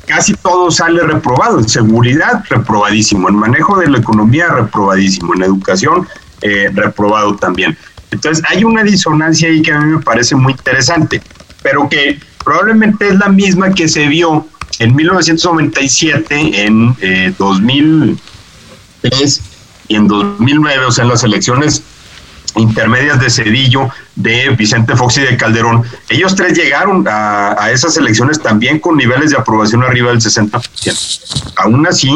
casi 0.05 0.33
todo 0.33 0.71
sale 0.71 1.01
reprobado. 1.01 1.59
En 1.59 1.69
seguridad, 1.69 2.43
reprobadísimo. 2.49 3.29
En 3.29 3.35
manejo 3.35 3.79
de 3.79 3.89
la 3.89 3.97
economía, 3.97 4.49
reprobadísimo. 4.49 5.33
En 5.35 5.43
educación, 5.43 6.07
eh, 6.41 6.69
reprobado 6.73 7.35
también. 7.35 7.77
Entonces, 8.11 8.43
hay 8.47 8.63
una 8.63 8.83
disonancia 8.83 9.49
ahí 9.49 9.61
que 9.61 9.71
a 9.71 9.79
mí 9.79 9.95
me 9.95 10.01
parece 10.01 10.35
muy 10.35 10.53
interesante, 10.53 11.21
pero 11.61 11.89
que 11.89 12.19
probablemente 12.43 13.07
es 13.07 13.15
la 13.15 13.29
misma 13.29 13.73
que 13.73 13.87
se 13.87 14.07
vio 14.07 14.47
en 14.79 14.95
1997, 14.95 16.65
en 16.65 16.95
2003 17.37 19.41
y 19.87 19.95
en 19.95 20.07
2009, 20.07 20.85
o 20.85 20.91
sea, 20.91 21.03
en 21.03 21.09
las 21.09 21.23
elecciones 21.23 21.83
intermedias 22.55 23.19
de 23.19 23.29
Cedillo, 23.29 23.89
de 24.15 24.49
Vicente 24.51 24.95
Fox 24.95 25.17
y 25.17 25.21
de 25.21 25.37
Calderón, 25.37 25.83
ellos 26.09 26.35
tres 26.35 26.57
llegaron 26.57 27.05
a, 27.07 27.71
esas 27.71 27.97
elecciones 27.97 28.39
también 28.39 28.79
con 28.79 28.95
niveles 28.97 29.31
de 29.31 29.37
aprobación 29.37 29.83
arriba 29.83 30.11
del 30.11 30.19
60%. 30.19 31.53
Aún 31.57 31.87
así, 31.87 32.15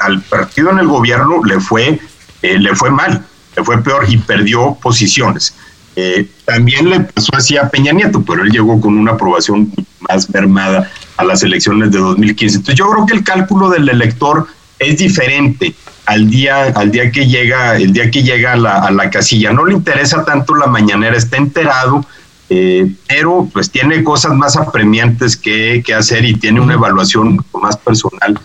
al 0.00 0.22
partido 0.22 0.70
en 0.70 0.78
el 0.78 0.86
gobierno 0.86 1.44
le 1.44 1.60
fue, 1.60 2.00
eh, 2.42 2.58
le 2.58 2.74
fue 2.74 2.90
mal, 2.90 3.24
le 3.56 3.64
fue 3.64 3.82
peor 3.82 4.06
y 4.08 4.16
perdió 4.16 4.76
posiciones. 4.80 5.54
Eh, 5.96 6.28
también 6.44 6.90
le 6.90 7.00
pasó 7.00 7.36
así 7.36 7.56
a 7.56 7.68
Peña 7.68 7.92
Nieto, 7.92 8.22
pero 8.22 8.42
él 8.42 8.50
llegó 8.50 8.80
con 8.80 8.98
una 8.98 9.12
aprobación 9.12 9.72
más 10.00 10.28
mermada 10.30 10.90
a 11.16 11.24
las 11.24 11.42
elecciones 11.42 11.92
de 11.92 11.98
2015. 11.98 12.56
Entonces 12.56 12.78
yo 12.78 12.90
creo 12.90 13.06
que 13.06 13.14
el 13.14 13.24
cálculo 13.24 13.70
del 13.70 13.88
elector 13.88 14.48
es 14.84 14.98
diferente 14.98 15.74
al 16.06 16.30
día, 16.30 16.64
al 16.66 16.90
día 16.90 17.10
que 17.10 17.26
llega, 17.26 17.76
el 17.76 17.92
día 17.92 18.10
que 18.10 18.22
llega 18.22 18.52
a 18.52 18.56
la, 18.56 18.78
a 18.78 18.90
la 18.90 19.10
casilla. 19.10 19.52
No 19.52 19.64
le 19.64 19.74
interesa 19.74 20.24
tanto 20.24 20.54
la 20.54 20.66
mañanera, 20.66 21.16
está 21.16 21.36
enterado, 21.36 22.04
eh, 22.50 22.92
pero 23.08 23.48
pues 23.52 23.70
tiene 23.70 24.04
cosas 24.04 24.34
más 24.34 24.56
apremiantes 24.56 25.36
que, 25.36 25.82
que, 25.84 25.94
hacer 25.94 26.24
y 26.24 26.34
tiene 26.34 26.60
una 26.60 26.74
evaluación 26.74 27.44
más 27.54 27.76
personal 27.76 28.38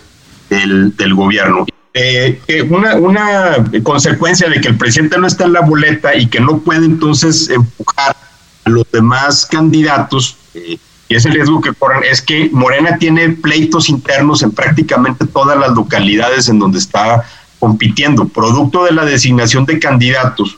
del, 0.49 0.95
del 0.95 1.13
gobierno. 1.13 1.65
Eh, 1.93 2.39
una, 2.69 2.95
una 2.95 3.65
consecuencia 3.83 4.47
de 4.47 4.61
que 4.61 4.69
el 4.69 4.77
presidente 4.77 5.17
no 5.17 5.27
está 5.27 5.45
en 5.45 5.53
la 5.53 5.61
boleta 5.61 6.15
y 6.15 6.27
que 6.27 6.39
no 6.39 6.59
puede 6.59 6.85
entonces 6.85 7.49
empujar 7.49 8.15
a 8.63 8.69
los 8.69 8.89
demás 8.91 9.45
candidatos, 9.45 10.37
eh, 10.53 10.77
y 11.09 11.15
ese 11.15 11.29
riesgo 11.29 11.59
que 11.59 11.73
corren, 11.73 12.03
es 12.03 12.21
que 12.21 12.49
Morena 12.53 12.97
tiene 12.99 13.29
pleitos 13.29 13.89
internos 13.89 14.43
en 14.43 14.51
prácticamente 14.51 15.25
todas 15.25 15.57
las 15.57 15.71
localidades 15.71 16.47
en 16.49 16.59
donde 16.59 16.77
está 16.77 17.25
compitiendo, 17.57 18.27
producto 18.27 18.85
de 18.85 18.91
la 18.91 19.03
designación 19.03 19.65
de 19.65 19.79
candidatos, 19.79 20.57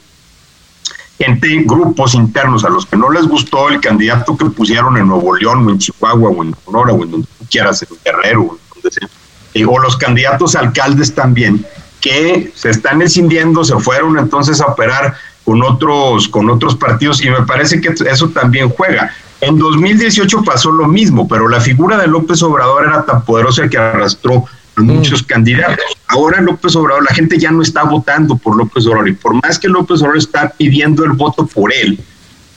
gente, 1.17 1.63
grupos 1.65 2.15
internos 2.15 2.65
a 2.65 2.69
los 2.69 2.85
que 2.85 2.97
no 2.97 3.09
les 3.09 3.27
gustó 3.27 3.69
el 3.69 3.79
candidato 3.79 4.35
que 4.35 4.45
pusieron 4.45 4.97
en 4.97 5.07
Nuevo 5.07 5.35
León, 5.35 5.65
o 5.65 5.71
en 5.71 5.79
Chihuahua, 5.79 6.29
o 6.29 6.43
en 6.43 6.53
Sonora, 6.65 6.93
o 6.93 7.01
en 7.01 7.11
donde 7.11 7.27
tú 7.39 7.45
quieras, 7.49 7.81
en 7.83 7.97
Guerrero, 8.03 8.41
o 8.41 8.59
donde 8.75 8.91
sea, 8.91 9.67
o 9.67 9.79
los 9.79 9.95
candidatos 9.95 10.55
alcaldes 10.55 11.15
también, 11.15 11.65
que 12.01 12.51
se 12.55 12.71
están 12.71 13.01
escindiendo, 13.01 13.63
se 13.63 13.77
fueron 13.77 14.19
entonces 14.19 14.59
a 14.59 14.65
operar 14.65 15.15
con 15.45 15.63
otros, 15.63 16.27
con 16.27 16.49
otros 16.49 16.75
partidos, 16.75 17.23
y 17.23 17.29
me 17.29 17.43
parece 17.43 17.79
que 17.79 17.93
eso 18.09 18.29
también 18.29 18.69
juega. 18.69 19.13
En 19.41 19.57
2018 19.57 20.43
pasó 20.43 20.71
lo 20.71 20.87
mismo, 20.87 21.27
pero 21.27 21.47
la 21.47 21.59
figura 21.59 21.97
de 21.97 22.07
López 22.07 22.41
Obrador 22.43 22.85
era 22.85 23.03
tan 23.05 23.25
poderosa 23.25 23.67
que 23.67 23.77
arrastró 23.77 24.45
a 24.75 24.81
muchos 24.81 25.23
candidatos. 25.23 25.83
Ahora 26.07 26.41
López 26.41 26.75
Obrador, 26.75 27.03
la 27.03 27.15
gente 27.15 27.37
ya 27.39 27.51
no 27.51 27.61
está 27.61 27.83
votando 27.83 28.37
por 28.37 28.55
López 28.55 28.85
Obrador 28.85 29.09
y 29.09 29.13
por 29.13 29.33
más 29.43 29.57
que 29.57 29.67
López 29.67 30.01
Obrador 30.01 30.17
está 30.17 30.49
pidiendo 30.49 31.03
el 31.03 31.11
voto 31.11 31.45
por 31.47 31.73
él, 31.73 31.99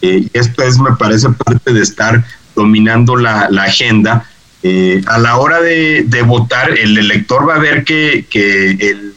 eh, 0.02 0.28
esto 0.34 0.62
es, 0.62 0.78
me 0.78 0.92
parece, 0.92 1.30
parte 1.30 1.72
de 1.72 1.80
estar 1.80 2.22
dominando 2.54 3.16
la, 3.16 3.48
agenda. 3.62 4.28
Eh, 4.62 5.02
a 5.06 5.18
la 5.18 5.38
hora 5.38 5.60
de, 5.60 6.24
votar, 6.26 6.70
el 6.70 6.98
elector 6.98 7.48
va 7.48 7.56
a 7.56 7.58
ver 7.58 7.84
que, 7.84 8.26
que 8.28 8.70
el 8.70 9.14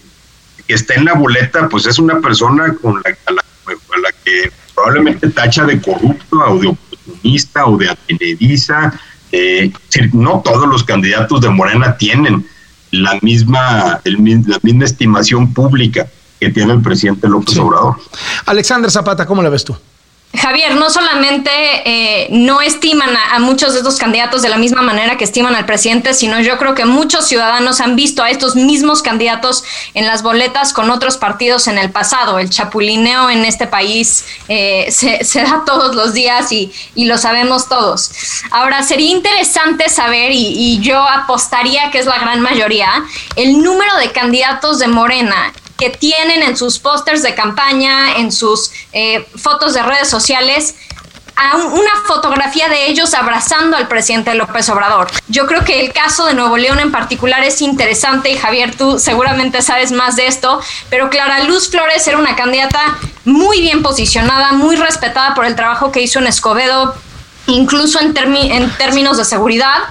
que 0.68 0.74
está 0.74 0.96
en 0.96 1.06
la 1.06 1.14
boleta, 1.14 1.70
pues 1.70 1.86
es 1.86 1.98
una 1.98 2.20
persona 2.20 2.76
con 2.82 2.96
la, 2.96 3.18
a 3.26 3.32
la 3.32 4.12
que 4.24 4.52
probablemente 4.76 5.30
tacha 5.30 5.64
de 5.64 5.82
corrupto 5.82 6.38
o 6.38 6.78
de 7.24 7.66
o 7.66 7.78
de 7.78 7.90
advenediza. 7.90 8.94
Eh, 9.32 9.72
no 10.14 10.42
todos 10.44 10.68
los 10.68 10.84
candidatos 10.84 11.42
de 11.42 11.50
Morena 11.50 11.98
tienen 11.98 12.46
la 12.92 13.20
misma, 13.22 14.00
el, 14.06 14.16
la 14.48 14.60
misma 14.62 14.86
estimación 14.86 15.54
pública 15.54 16.08
que 16.40 16.50
tiene 16.50 16.74
el 16.74 16.82
presidente 16.82 17.28
López 17.28 17.58
Obrador. 17.58 17.96
Alexander 18.46 18.90
Zapata, 18.90 19.26
¿cómo 19.26 19.42
la 19.42 19.50
ves 19.50 19.66
tú? 19.66 19.76
Javier, 20.36 20.75
no 20.75 20.89
solamente 20.89 21.50
eh, 21.86 22.27
no 22.31 22.62
estiman 22.62 23.10
a, 23.15 23.39
muchos 23.39 23.74
de 23.74 23.79
estos 23.79 23.98
candidatos 23.98 24.41
de 24.41 24.50
la 24.50 24.57
misma 24.57 24.81
manera 24.81 25.17
que 25.17 25.24
estiman 25.24 25.55
al 25.55 25.65
presidente, 25.65 26.13
sino 26.13 26.39
yo 26.41 26.57
creo 26.57 26.75
que 26.75 26.86
muchos 26.86 27.27
ciudadanos 27.27 27.79
han 27.79 27.96
visto 27.96 28.22
a 28.24 28.29
estos 28.29 28.55
mismos 28.55 29.01
candidatos 29.01 29.63
en 29.93 30.05
las 30.05 30.24
boletas 30.24 30.74
con 30.74 30.91
otros 30.91 31.17
partidos 31.17 31.67
en 31.67 31.77
el 31.77 31.91
pasado. 31.91 32.39
El 32.39 32.50
chapulineo 32.50 33.29
en 33.29 33.46
este 33.46 33.67
país 33.67 34.25
eh, 34.50 34.91
se, 34.91 35.41
da 35.41 35.63
todos 35.65 35.96
los 35.96 36.13
días 36.13 36.51
y, 36.51 36.72
lo 36.96 37.17
sabemos 37.17 37.69
todos. 37.69 38.12
Ahora, 38.51 38.84
sería 38.84 39.12
interesante 39.12 39.88
saber, 39.88 40.34
y, 40.34 40.53
y 40.55 40.79
yo 40.81 41.00
apostaría 41.00 41.89
que 41.89 42.00
es 42.00 42.05
la 42.05 42.19
gran 42.19 42.41
mayoría, 42.41 42.89
el 43.38 43.62
número 43.62 43.96
de 43.96 44.12
candidatos 44.12 44.79
de 44.79 44.88
Morena 44.88 45.53
que 45.77 45.89
tienen 45.89 46.43
en 46.43 46.57
sus 46.57 46.79
pósters 46.79 47.22
de 47.22 47.36
campaña, 47.36 48.17
en 48.17 48.31
sus 48.31 48.72
eh, 48.93 49.27
fotos 49.36 49.74
de 49.74 49.84
redes 49.84 50.10
sociales, 50.10 50.75
una 51.53 51.91
fotografía 52.07 52.67
de 52.67 52.88
ellos 52.88 53.13
abrazando 53.13 53.77
al 53.77 53.88
presidente 53.88 54.34
López 54.34 54.67
Obrador. 54.69 55.07
Yo 55.27 55.46
creo 55.46 55.63
que 55.63 55.81
el 55.81 55.93
caso 55.93 56.25
de 56.25 56.34
Nuevo 56.34 56.57
León 56.57 56.79
en 56.79 56.91
particular 56.91 57.43
es 57.43 57.62
interesante 57.62 58.31
y 58.31 58.38
Javier, 58.38 58.75
tú 58.75 58.98
seguramente 58.98 59.62
sabes 59.62 59.91
más 59.91 60.15
de 60.15 60.27
esto, 60.27 60.60
pero 60.89 61.10
Clara 61.10 61.43
Luz 61.43 61.69
Flores 61.69 62.07
era 62.07 62.17
una 62.17 62.36
candidata 62.36 62.98
muy 63.24 63.62
bien 63.62 63.84
posicionada, 63.84 64.53
muy 64.53 64.77
respetada 64.77 65.36
por 65.36 65.46
el 65.46 65.55
trabajo 65.55 65.91
que 65.91 66.01
hizo 66.01 66.17
en 66.19 66.27
Escobedo, 66.27 66.96
incluso 67.48 68.00
en, 68.00 68.13
en 68.18 68.70
términos 68.77 69.18
de 69.18 69.25
seguridad 69.25 69.84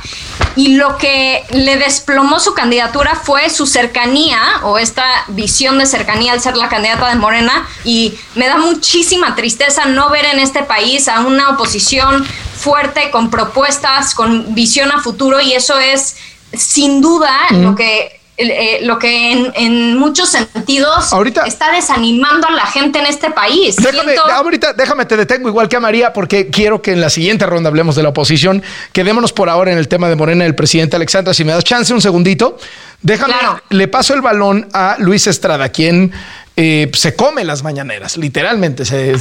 y 0.56 0.76
lo 0.76 0.96
que 0.96 1.44
le 1.50 1.76
desplomó 1.76 2.40
su 2.40 2.54
candidatura 2.54 3.14
fue 3.14 3.50
su 3.50 3.66
cercanía 3.66 4.40
o 4.62 4.78
esta 4.78 5.04
visión 5.28 5.78
de 5.78 5.86
cercanía 5.86 6.32
al 6.32 6.40
ser 6.40 6.56
la 6.56 6.68
candidata 6.68 7.08
de 7.08 7.16
Morena 7.16 7.68
y 7.84 8.14
me 8.34 8.46
da 8.46 8.56
muchísima 8.56 9.34
tristeza 9.34 9.84
no 9.84 10.08
ver 10.10 10.24
en 10.24 10.38
este 10.38 10.62
país 10.62 11.08
a 11.08 11.20
una 11.20 11.50
oposición 11.50 12.26
fuerte 12.56 13.10
con 13.10 13.30
propuestas, 13.30 14.14
con 14.14 14.54
visión 14.54 14.90
a 14.92 15.00
futuro 15.00 15.40
y 15.40 15.52
eso 15.52 15.78
es 15.78 16.16
sin 16.54 17.02
duda 17.02 17.32
lo 17.50 17.74
que 17.74 18.15
eh, 18.38 18.80
lo 18.82 18.98
que 18.98 19.50
en, 19.54 19.96
muchos 19.96 20.30
sentidos 20.30 21.10
está 21.46 21.72
desanimando 21.72 22.46
a 22.46 22.50
la 22.50 22.66
gente 22.66 22.98
en 22.98 23.06
este 23.06 23.30
país. 23.30 23.76
Déjame, 23.76 24.14
ahorita, 24.16 24.74
déjame, 24.74 25.06
te 25.06 25.16
detengo 25.16 25.48
igual 25.48 25.68
que 25.68 25.76
a 25.76 25.80
María, 25.80 26.12
porque 26.12 26.48
quiero 26.48 26.82
que 26.82 26.92
en 26.92 27.00
la 27.00 27.08
siguiente 27.08 27.46
ronda 27.46 27.68
hablemos 27.68 27.96
de 27.96 28.02
la 28.02 28.10
oposición. 28.10 28.62
Quedémonos 28.92 29.32
por 29.32 29.48
ahora 29.48 29.72
en 29.72 29.78
el 29.78 29.88
tema 29.88 30.08
de 30.08 30.16
Morena, 30.16 30.44
el 30.44 30.54
presidente 30.54 30.96
Alexandra. 30.96 31.32
Si 31.32 31.44
me 31.44 31.52
das 31.52 31.64
chance 31.64 31.94
un 31.94 32.02
segundito, 32.02 32.58
déjame, 33.00 33.34
le 33.70 33.88
paso 33.88 34.12
el 34.12 34.20
balón 34.20 34.68
a 34.72 34.96
Luis 34.98 35.26
Estrada, 35.26 35.70
quien 35.70 36.12
eh, 36.56 36.90
se 36.94 37.14
come 37.14 37.44
las 37.44 37.62
mañaneras, 37.62 38.16
literalmente, 38.16 38.84
se, 38.84 39.14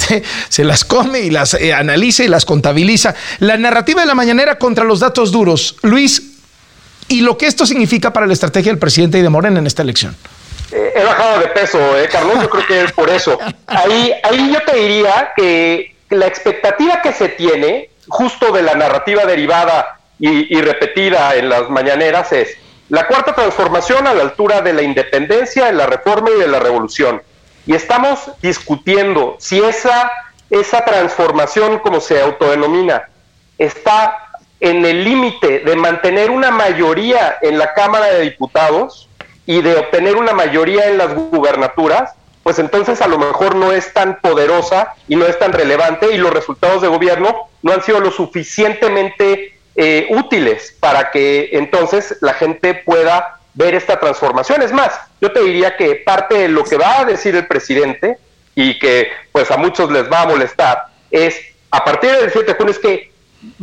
se, 0.50 0.64
las 0.64 0.86
come 0.86 1.20
y 1.20 1.30
las 1.30 1.54
eh, 1.54 1.74
analiza 1.74 2.24
y 2.24 2.28
las 2.28 2.46
contabiliza. 2.46 3.16
La 3.40 3.58
narrativa 3.58 4.02
de 4.02 4.08
la 4.08 4.16
mañanera 4.16 4.58
contra 4.58 4.84
los 4.84 5.00
datos 5.00 5.32
duros. 5.32 5.76
Luis, 5.84 6.35
y 7.08 7.22
lo 7.22 7.38
que 7.38 7.48
esto 7.48 7.66
significa 7.66 8.12
para 8.12 8.26
la 8.26 8.34
estrategia 8.34 8.72
del 8.72 8.80
presidente 8.80 9.18
y 9.18 9.22
de 9.22 9.30
Morena 9.30 9.60
en 9.60 9.68
esta 9.68 9.82
elección. 9.82 10.16
Eh, 10.72 10.94
he 10.96 11.04
bajado 11.04 11.40
de 11.40 11.48
peso, 11.48 11.98
eh, 11.98 12.10
Carlos, 12.12 12.42
yo 12.42 12.50
creo 12.50 12.66
que 12.66 12.84
es 12.84 12.92
por 12.92 13.10
eso. 13.10 13.38
Ahí, 13.68 14.14
ahí 14.24 14.52
yo 14.52 14.60
te 14.66 14.76
diría 14.78 15.32
que 15.36 15.96
la 16.10 16.28
expectativa 16.28 17.02
que 17.02 17.14
se 17.14 17.30
tiene, 17.30 17.90
justo 18.08 18.52
de 18.52 18.64
la 18.64 18.76
narrativa 18.76 19.26
derivada 19.26 20.00
y, 20.20 20.56
y 20.58 20.62
repetida 20.62 21.36
en 21.36 21.50
las 21.50 21.70
mañaneras, 21.70 22.32
es 22.32 22.58
la 22.90 23.08
cuarta 23.08 23.34
transformación 23.34 24.08
a 24.08 24.14
la 24.14 24.24
altura 24.24 24.62
de 24.62 24.74
la 24.74 24.82
independencia, 24.82 25.66
de 25.66 25.74
la 25.74 25.88
reforma 25.88 26.30
y 26.36 26.40
de 26.40 26.48
la 26.48 26.60
revolución. 26.60 27.22
Y 27.66 27.74
estamos 27.74 28.20
discutiendo 28.42 29.38
si 29.40 29.60
esa, 29.60 30.12
esa 30.50 30.86
transformación, 30.86 31.80
como 31.80 32.00
se 32.00 32.22
autodenomina, 32.22 33.10
está 33.58 34.25
en 34.60 34.86
el 34.86 35.04
límite 35.04 35.60
de 35.60 35.76
mantener 35.76 36.32
una 36.32 36.52
mayoría 36.52 37.38
en 37.42 37.58
la 37.58 37.74
Cámara 37.74 38.08
de 38.08 38.22
Diputados 38.22 39.10
y 39.46 39.62
de 39.62 39.76
obtener 39.76 40.16
una 40.16 40.34
mayoría 40.34 40.88
en 40.88 40.98
las 40.98 41.14
gubernaturas, 41.14 42.14
pues 42.44 42.60
entonces 42.60 43.02
a 43.02 43.08
lo 43.08 43.18
mejor 43.18 43.56
no 43.56 43.72
es 43.72 43.94
tan 43.94 44.20
poderosa 44.22 44.94
y 45.08 45.16
no 45.16 45.26
es 45.26 45.38
tan 45.40 45.52
relevante 45.52 46.14
y 46.14 46.18
los 46.18 46.34
resultados 46.34 46.82
de 46.82 46.88
gobierno 46.88 47.50
no 47.62 47.74
han 47.74 47.84
sido 47.84 48.00
lo 48.00 48.12
suficientemente 48.12 49.58
eh, 49.76 50.08
útiles 50.10 50.76
para 50.80 51.12
que 51.12 51.50
entonces 51.54 52.18
la 52.22 52.34
gente 52.34 52.76
pueda 52.76 53.40
ver 53.56 53.76
esta 53.76 54.00
transformación. 54.00 54.62
Es 54.62 54.72
más, 54.72 54.92
yo 55.22 55.32
te 55.32 55.42
diría 55.42 55.76
que 55.76 55.96
parte 55.96 56.36
de 56.38 56.48
lo 56.48 56.64
que 56.64 56.78
va 56.78 57.00
a 57.00 57.06
decir 57.06 57.36
el 57.36 57.48
presidente 57.48 58.18
y 58.54 58.80
que 58.80 59.10
pues 59.32 59.50
a 59.52 59.58
muchos 59.58 59.92
les 59.92 60.10
va 60.12 60.22
a 60.22 60.28
molestar 60.28 60.86
es 61.12 61.36
a 61.72 61.84
partir 61.84 62.12
del 62.12 62.32
7 62.32 62.46
de 62.46 62.54
junio 62.54 62.72
es 62.72 62.80
que 62.80 63.12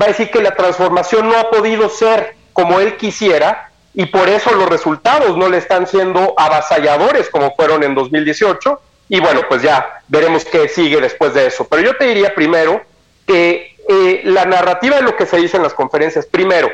va 0.00 0.06
a 0.06 0.08
decir 0.08 0.30
que 0.30 0.42
la 0.42 0.54
transformación 0.54 1.28
no 1.28 1.38
ha 1.38 1.50
podido 1.50 1.88
ser 1.88 2.34
como 2.52 2.80
él 2.80 2.96
quisiera 2.96 3.70
y 3.94 4.06
por 4.06 4.28
eso 4.28 4.52
los 4.54 4.68
resultados 4.68 5.36
no 5.36 5.48
le 5.48 5.58
están 5.58 5.86
siendo 5.86 6.34
avasalladores 6.36 7.28
como 7.28 7.54
fueron 7.54 7.82
en 7.82 7.94
2018 7.94 8.80
y 9.08 9.20
bueno, 9.20 9.42
pues 9.48 9.62
ya 9.62 10.00
veremos 10.08 10.44
qué 10.44 10.68
sigue 10.68 11.00
después 11.00 11.34
de 11.34 11.46
eso. 11.46 11.66
Pero 11.68 11.82
yo 11.82 11.96
te 11.96 12.06
diría 12.06 12.34
primero 12.34 12.80
que 13.26 13.76
eh, 13.88 14.22
la 14.24 14.44
narrativa 14.46 14.96
de 14.96 15.02
lo 15.02 15.16
que 15.16 15.26
se 15.26 15.36
dice 15.36 15.58
en 15.58 15.62
las 15.62 15.74
conferencias, 15.74 16.24
primero, 16.24 16.70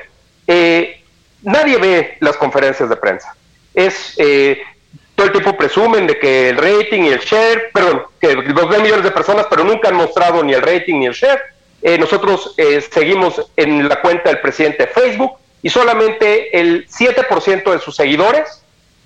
eh, 0.47 1.03
nadie 1.43 1.79
ve 1.79 2.17
las 2.21 2.37
conferencias 2.37 2.89
de 2.89 2.97
prensa. 2.97 3.35
Es 3.75 4.15
eh, 4.19 4.63
todo 5.17 5.27
el 5.27 5.33
tiempo 5.33 5.57
presumen 5.57 6.07
de 6.07 6.19
que 6.19 6.51
el 6.51 6.57
rating 6.57 7.03
y 7.03 7.09
el 7.09 7.19
share, 7.19 7.71
perdón, 7.73 8.03
que 8.21 8.35
los 8.35 8.69
ven 8.69 8.83
millones 8.83 9.05
de 9.05 9.11
personas, 9.11 9.47
pero 9.51 9.65
nunca 9.65 9.89
han 9.89 9.97
mostrado 9.97 10.45
ni 10.45 10.55
el 10.55 10.63
rating 10.63 11.01
ni 11.01 11.07
el 11.07 11.15
share 11.15 11.43
eh, 11.81 11.97
nosotros 11.99 12.55
eh, 12.57 12.81
seguimos 12.81 13.51
en 13.57 13.89
la 13.89 14.01
cuenta 14.01 14.31
del 14.31 14.41
presidente 14.41 14.87
de 14.87 14.89
Facebook 14.89 15.33
y 15.63 15.71
solamente 15.71 16.59
el 16.59 16.89
7% 16.89 17.73
de 17.73 17.79
sus 17.79 17.95
seguidores, 17.95 18.63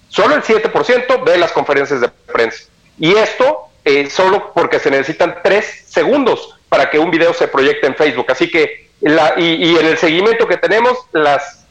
solo 0.08 0.34
el 0.34 0.42
7% 0.42 1.24
ve 1.24 1.38
las 1.38 1.52
conferencias 1.52 2.00
de 2.00 2.08
prensa. 2.08 2.64
Y 2.98 3.14
esto 3.14 3.68
eh, 3.84 4.08
solo 4.08 4.52
porque 4.54 4.78
se 4.78 4.90
necesitan 4.90 5.38
tres 5.42 5.84
segundos 5.86 6.58
para 6.68 6.88
que 6.88 6.98
un 6.98 7.10
video 7.10 7.34
se 7.34 7.48
proyecte 7.48 7.86
en 7.86 7.94
Facebook. 7.94 8.26
Así 8.30 8.50
que, 8.50 8.90
la, 9.00 9.34
y, 9.36 9.76
en 9.76 9.86
el 9.86 9.98
seguimiento 9.98 10.46
que 10.46 10.56
tenemos, 10.56 10.96
las, 11.12 11.66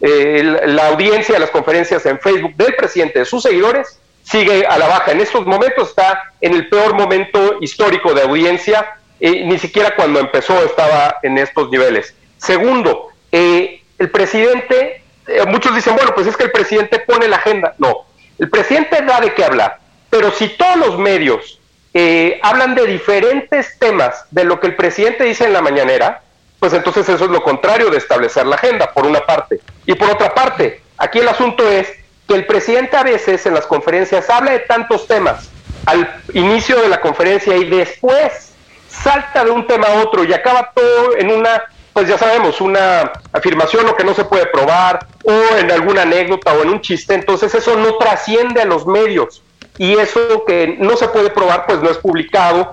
la 0.00 0.88
audiencia 0.88 1.34
de 1.34 1.40
las 1.40 1.50
conferencias 1.50 2.06
en 2.06 2.18
Facebook 2.20 2.54
del 2.56 2.74
presidente, 2.74 3.18
de 3.18 3.24
sus 3.24 3.42
seguidores, 3.42 3.98
sigue 4.22 4.64
a 4.66 4.78
la 4.78 4.86
baja. 4.86 5.12
En 5.12 5.20
estos 5.20 5.44
momentos 5.46 5.90
está 5.90 6.32
en 6.40 6.54
el 6.54 6.68
peor 6.68 6.94
momento 6.94 7.58
histórico 7.60 8.14
de 8.14 8.22
audiencia 8.22 8.96
ni 9.22 9.58
siquiera 9.58 9.94
cuando 9.94 10.18
empezó 10.18 10.64
estaba 10.64 11.18
en 11.22 11.38
estos 11.38 11.70
niveles. 11.70 12.14
Segundo, 12.38 13.08
eh, 13.30 13.80
el 13.98 14.10
presidente, 14.10 15.02
eh, 15.28 15.46
muchos 15.46 15.74
dicen, 15.74 15.94
bueno, 15.94 16.12
pues 16.14 16.26
es 16.26 16.36
que 16.36 16.44
el 16.44 16.50
presidente 16.50 16.98
pone 16.98 17.28
la 17.28 17.36
agenda. 17.36 17.74
No, 17.78 18.04
el 18.38 18.50
presidente 18.50 19.00
da 19.02 19.20
de 19.20 19.32
qué 19.32 19.44
hablar, 19.44 19.78
pero 20.10 20.32
si 20.32 20.48
todos 20.48 20.76
los 20.76 20.98
medios 20.98 21.60
eh, 21.94 22.40
hablan 22.42 22.74
de 22.74 22.84
diferentes 22.86 23.78
temas 23.78 24.24
de 24.32 24.44
lo 24.44 24.58
que 24.58 24.66
el 24.66 24.74
presidente 24.74 25.22
dice 25.22 25.44
en 25.44 25.52
la 25.52 25.62
mañanera, 25.62 26.22
pues 26.58 26.72
entonces 26.72 27.08
eso 27.08 27.24
es 27.24 27.30
lo 27.30 27.44
contrario 27.44 27.90
de 27.90 27.98
establecer 27.98 28.44
la 28.46 28.56
agenda, 28.56 28.92
por 28.92 29.06
una 29.06 29.20
parte. 29.20 29.60
Y 29.86 29.94
por 29.94 30.10
otra 30.10 30.34
parte, 30.34 30.80
aquí 30.98 31.20
el 31.20 31.28
asunto 31.28 31.68
es 31.68 31.88
que 32.26 32.34
el 32.34 32.46
presidente 32.46 32.96
a 32.96 33.04
veces 33.04 33.46
en 33.46 33.54
las 33.54 33.66
conferencias 33.66 34.28
habla 34.30 34.52
de 34.52 34.60
tantos 34.60 35.06
temas 35.06 35.48
al 35.86 36.22
inicio 36.32 36.80
de 36.80 36.88
la 36.88 37.00
conferencia 37.00 37.56
y 37.56 37.68
después 37.68 38.51
salta 38.92 39.44
de 39.44 39.50
un 39.50 39.66
tema 39.66 39.86
a 39.88 40.02
otro 40.02 40.24
y 40.24 40.32
acaba 40.32 40.70
todo 40.74 41.16
en 41.16 41.30
una, 41.30 41.62
pues 41.92 42.08
ya 42.08 42.18
sabemos, 42.18 42.60
una 42.60 43.12
afirmación 43.32 43.88
o 43.88 43.96
que 43.96 44.04
no 44.04 44.14
se 44.14 44.24
puede 44.24 44.46
probar 44.46 45.06
o 45.24 45.56
en 45.56 45.70
alguna 45.70 46.02
anécdota 46.02 46.52
o 46.52 46.62
en 46.62 46.70
un 46.70 46.80
chiste. 46.80 47.14
Entonces 47.14 47.54
eso 47.54 47.76
no 47.76 47.96
trasciende 47.96 48.60
a 48.60 48.64
los 48.64 48.86
medios 48.86 49.42
y 49.78 49.94
eso 49.94 50.44
que 50.46 50.76
no 50.78 50.96
se 50.96 51.08
puede 51.08 51.30
probar 51.30 51.66
pues 51.66 51.80
no 51.80 51.90
es 51.90 51.98
publicado, 51.98 52.72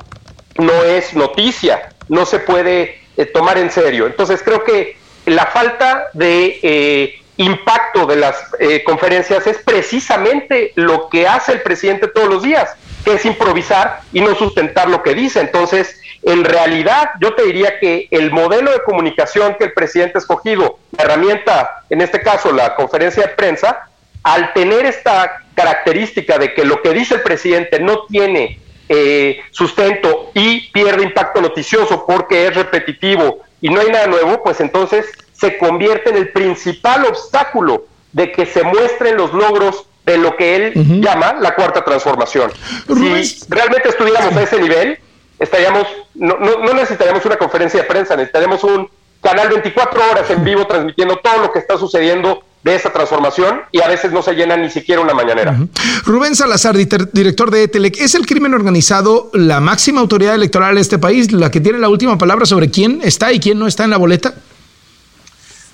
no 0.57 0.83
es 0.83 1.13
noticia, 1.13 1.93
no 2.09 2.25
se 2.25 2.39
puede 2.39 2.99
eh, 3.17 3.25
tomar 3.25 3.57
en 3.57 3.71
serio. 3.71 4.07
Entonces 4.07 4.41
creo 4.43 4.63
que 4.63 4.97
la 5.25 5.45
falta 5.45 6.07
de 6.13 6.59
eh, 6.61 7.21
impacto 7.37 8.05
de 8.05 8.17
las 8.17 8.35
eh, 8.59 8.83
conferencias 8.83 9.47
es 9.47 9.59
precisamente 9.59 10.73
lo 10.75 11.07
que 11.09 11.27
hace 11.27 11.53
el 11.53 11.61
presidente 11.61 12.07
todos 12.07 12.27
los 12.27 12.43
días, 12.43 12.75
que 13.03 13.13
es 13.13 13.25
improvisar 13.25 14.01
y 14.13 14.21
no 14.21 14.35
sustentar 14.35 14.89
lo 14.89 15.03
que 15.03 15.13
dice. 15.13 15.39
Entonces, 15.39 15.99
en 16.23 16.43
realidad, 16.43 17.11
yo 17.21 17.33
te 17.33 17.43
diría 17.43 17.79
que 17.79 18.07
el 18.11 18.31
modelo 18.31 18.71
de 18.71 18.83
comunicación 18.83 19.55
que 19.57 19.65
el 19.65 19.73
presidente 19.73 20.17
ha 20.17 20.19
escogido, 20.19 20.79
la 20.97 21.05
herramienta, 21.05 21.83
en 21.89 22.01
este 22.01 22.21
caso 22.21 22.51
la 22.51 22.75
conferencia 22.75 23.23
de 23.23 23.29
prensa, 23.29 23.89
al 24.23 24.53
tener 24.53 24.85
esta 24.85 25.43
característica 25.55 26.37
de 26.37 26.53
que 26.53 26.65
lo 26.65 26.81
que 26.81 26.93
dice 26.93 27.15
el 27.15 27.21
presidente 27.21 27.79
no 27.79 28.05
tiene 28.05 28.59
eh, 28.89 29.41
sustento 29.51 30.31
y 30.33 30.71
pierde 30.71 31.03
impacto 31.03 31.41
noticioso 31.41 32.05
porque 32.05 32.47
es 32.47 32.55
repetitivo 32.55 33.39
y 33.61 33.69
no 33.69 33.81
hay 33.81 33.89
nada 33.89 34.07
nuevo, 34.07 34.43
pues 34.43 34.59
entonces 34.61 35.05
se 35.31 35.57
convierte 35.57 36.09
en 36.09 36.17
el 36.17 36.29
principal 36.29 37.05
obstáculo 37.05 37.85
de 38.11 38.31
que 38.31 38.45
se 38.45 38.63
muestren 38.63 39.15
los 39.15 39.33
logros 39.33 39.88
de 40.05 40.17
lo 40.17 40.35
que 40.35 40.55
él 40.55 41.01
llama 41.01 41.35
la 41.39 41.55
cuarta 41.55 41.83
transformación. 41.83 42.51
Si 42.87 43.45
realmente 43.49 43.89
estuviéramos 43.89 44.35
a 44.35 44.41
ese 44.41 44.59
nivel, 44.59 44.97
estaríamos, 45.37 45.87
no, 46.15 46.37
no, 46.37 46.73
necesitaríamos 46.73 47.25
una 47.25 47.37
conferencia 47.37 47.81
de 47.81 47.87
prensa, 47.87 48.15
necesitaríamos 48.15 48.63
un 48.63 48.89
canal 49.21 49.49
24 49.49 50.01
horas 50.11 50.29
en 50.29 50.43
vivo 50.43 50.65
transmitiendo 50.65 51.17
todo 51.17 51.43
lo 51.43 51.51
que 51.51 51.59
está 51.59 51.77
sucediendo 51.77 52.43
de 52.63 52.75
esa 52.75 52.91
transformación 52.91 53.61
y 53.71 53.81
a 53.81 53.87
veces 53.87 54.11
no 54.11 54.21
se 54.21 54.33
llena 54.33 54.57
ni 54.57 54.69
siquiera 54.69 55.01
una 55.01 55.13
mañanera. 55.13 55.57
Rubén 56.05 56.35
Salazar, 56.35 56.75
director 56.75 57.51
de 57.51 57.63
ETELEC, 57.63 58.01
¿es 58.01 58.15
el 58.15 58.25
crimen 58.25 58.53
organizado 58.53 59.29
la 59.33 59.59
máxima 59.61 60.01
autoridad 60.01 60.35
electoral 60.35 60.75
de 60.75 60.81
este 60.81 60.97
país, 60.97 61.31
la 61.31 61.51
que 61.51 61.61
tiene 61.61 61.79
la 61.79 61.89
última 61.89 62.17
palabra 62.17 62.45
sobre 62.45 62.69
quién 62.69 63.01
está 63.03 63.31
y 63.31 63.39
quién 63.39 63.59
no 63.59 63.67
está 63.67 63.85
en 63.85 63.91
la 63.91 63.97
boleta? 63.97 64.33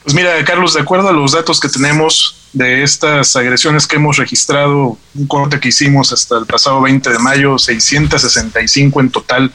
Pues 0.06 0.14
mira, 0.14 0.46
Carlos, 0.46 0.76
de 0.76 0.82
acuerdo 0.82 1.10
a 1.10 1.14
los 1.14 1.32
datos 1.32 1.60
que 1.60 1.68
tenemos 1.68 2.38
de 2.54 2.84
estas 2.84 3.36
agresiones 3.36 3.88
que 3.88 3.96
hemos 3.96 4.18
registrado, 4.18 5.00
un 5.16 5.26
corte 5.26 5.60
que 5.60 5.70
hicimos 5.70 6.14
hasta 6.14 6.38
el 6.38 6.46
pasado 6.46 6.80
20 6.82 7.10
de 7.10 7.18
mayo, 7.18 7.58
665 7.58 9.00
en 9.00 9.10
total, 9.10 9.52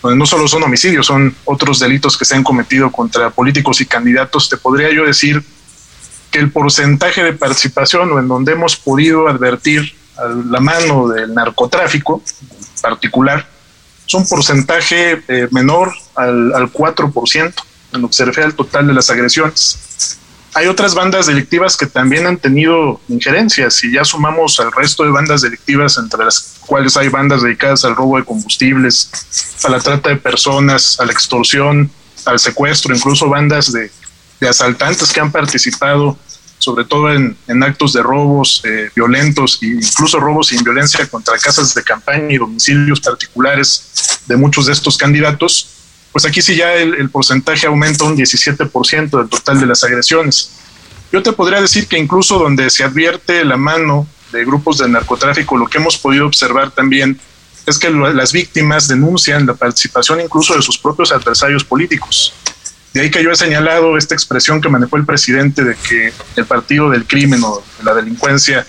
donde 0.00 0.16
no 0.16 0.24
solo 0.24 0.48
son 0.48 0.62
homicidios, 0.62 1.04
son 1.06 1.36
otros 1.44 1.80
delitos 1.80 2.16
que 2.16 2.24
se 2.24 2.34
han 2.34 2.42
cometido 2.42 2.90
contra 2.90 3.28
políticos 3.28 3.82
y 3.82 3.84
candidatos, 3.84 4.48
te 4.48 4.56
podría 4.56 4.90
yo 4.90 5.04
decir 5.04 5.44
que 6.30 6.38
el 6.38 6.50
porcentaje 6.50 7.22
de 7.22 7.34
participación 7.34 8.10
o 8.10 8.18
en 8.18 8.26
donde 8.26 8.52
hemos 8.52 8.76
podido 8.76 9.28
advertir 9.28 9.94
a 10.16 10.28
la 10.48 10.60
mano 10.60 11.08
del 11.08 11.34
narcotráfico 11.34 12.22
particular, 12.80 13.46
es 14.06 14.14
un 14.14 14.26
porcentaje 14.26 15.22
eh, 15.28 15.46
menor 15.50 15.92
al, 16.14 16.54
al 16.54 16.72
4% 16.72 17.52
en 17.94 18.02
lo 18.02 18.08
que 18.08 18.14
se 18.14 18.24
refiere 18.24 18.48
al 18.48 18.54
total 18.54 18.86
de 18.86 18.92
las 18.92 19.08
agresiones. 19.10 20.18
Hay 20.54 20.68
otras 20.68 20.94
bandas 20.94 21.26
delictivas 21.26 21.76
que 21.76 21.86
también 21.86 22.26
han 22.26 22.36
tenido 22.36 23.00
injerencias 23.08 23.82
y 23.82 23.92
ya 23.92 24.04
sumamos 24.04 24.60
al 24.60 24.70
resto 24.70 25.02
de 25.02 25.10
bandas 25.10 25.42
delictivas, 25.42 25.98
entre 25.98 26.24
las 26.24 26.58
cuales 26.60 26.96
hay 26.96 27.08
bandas 27.08 27.42
dedicadas 27.42 27.84
al 27.84 27.96
robo 27.96 28.18
de 28.18 28.24
combustibles, 28.24 29.10
a 29.64 29.68
la 29.68 29.80
trata 29.80 30.10
de 30.10 30.16
personas, 30.16 31.00
a 31.00 31.06
la 31.06 31.12
extorsión, 31.12 31.90
al 32.24 32.38
secuestro, 32.38 32.94
incluso 32.94 33.28
bandas 33.28 33.72
de, 33.72 33.90
asaltantes 34.48 35.10
que 35.10 35.20
han 35.20 35.32
participado 35.32 36.18
sobre 36.58 36.84
todo 36.84 37.10
en, 37.12 37.36
actos 37.62 37.94
de 37.94 38.02
robos 38.02 38.62
eh, 38.64 38.90
violentos 38.94 39.58
e 39.62 39.66
incluso 39.66 40.20
robos 40.20 40.48
sin 40.48 40.62
violencia 40.62 41.06
contra 41.06 41.38
casas 41.38 41.74
de 41.74 41.82
campaña 41.82 42.30
y 42.30 42.36
domicilios 42.36 43.00
particulares 43.00 44.20
de 44.26 44.36
muchos 44.36 44.66
de 44.66 44.72
estos 44.72 44.98
candidatos 44.98 45.73
pues 46.14 46.24
aquí 46.26 46.40
sí 46.40 46.54
ya 46.54 46.74
el, 46.74 47.10
porcentaje 47.10 47.66
aumenta 47.66 48.04
un 48.04 48.16
17% 48.16 49.18
del 49.18 49.28
total 49.28 49.58
de 49.58 49.66
las 49.66 49.82
agresiones. 49.82 50.52
Yo 51.10 51.24
te 51.24 51.32
podría 51.32 51.60
decir 51.60 51.88
que 51.88 51.98
incluso 51.98 52.38
donde 52.38 52.70
se 52.70 52.84
advierte 52.84 53.44
la 53.44 53.56
mano 53.56 54.06
de 54.30 54.44
grupos 54.44 54.78
de 54.78 54.88
narcotráfico, 54.88 55.56
lo 55.56 55.66
que 55.66 55.78
hemos 55.78 55.98
podido 55.98 56.24
observar 56.24 56.70
también 56.70 57.18
es 57.66 57.78
que 57.80 57.90
las 57.90 58.32
víctimas 58.32 58.86
denuncian 58.86 59.44
la 59.44 59.54
participación 59.54 60.20
incluso 60.20 60.54
de 60.54 60.62
sus 60.62 60.78
propios 60.78 61.10
adversarios 61.10 61.64
políticos. 61.64 62.32
De 62.92 63.00
ahí 63.00 63.10
que 63.10 63.24
yo 63.24 63.32
he 63.32 63.36
señalado 63.36 63.98
esta 63.98 64.14
expresión 64.14 64.60
que 64.60 64.68
manejó 64.68 64.96
el 64.96 65.04
presidente 65.04 65.64
de 65.64 65.74
que 65.74 66.12
el 66.36 66.46
partido 66.46 66.90
del 66.90 67.08
crimen 67.08 67.42
o 67.42 67.60
de 67.76 67.84
la 67.84 67.92
delincuencia 67.92 68.64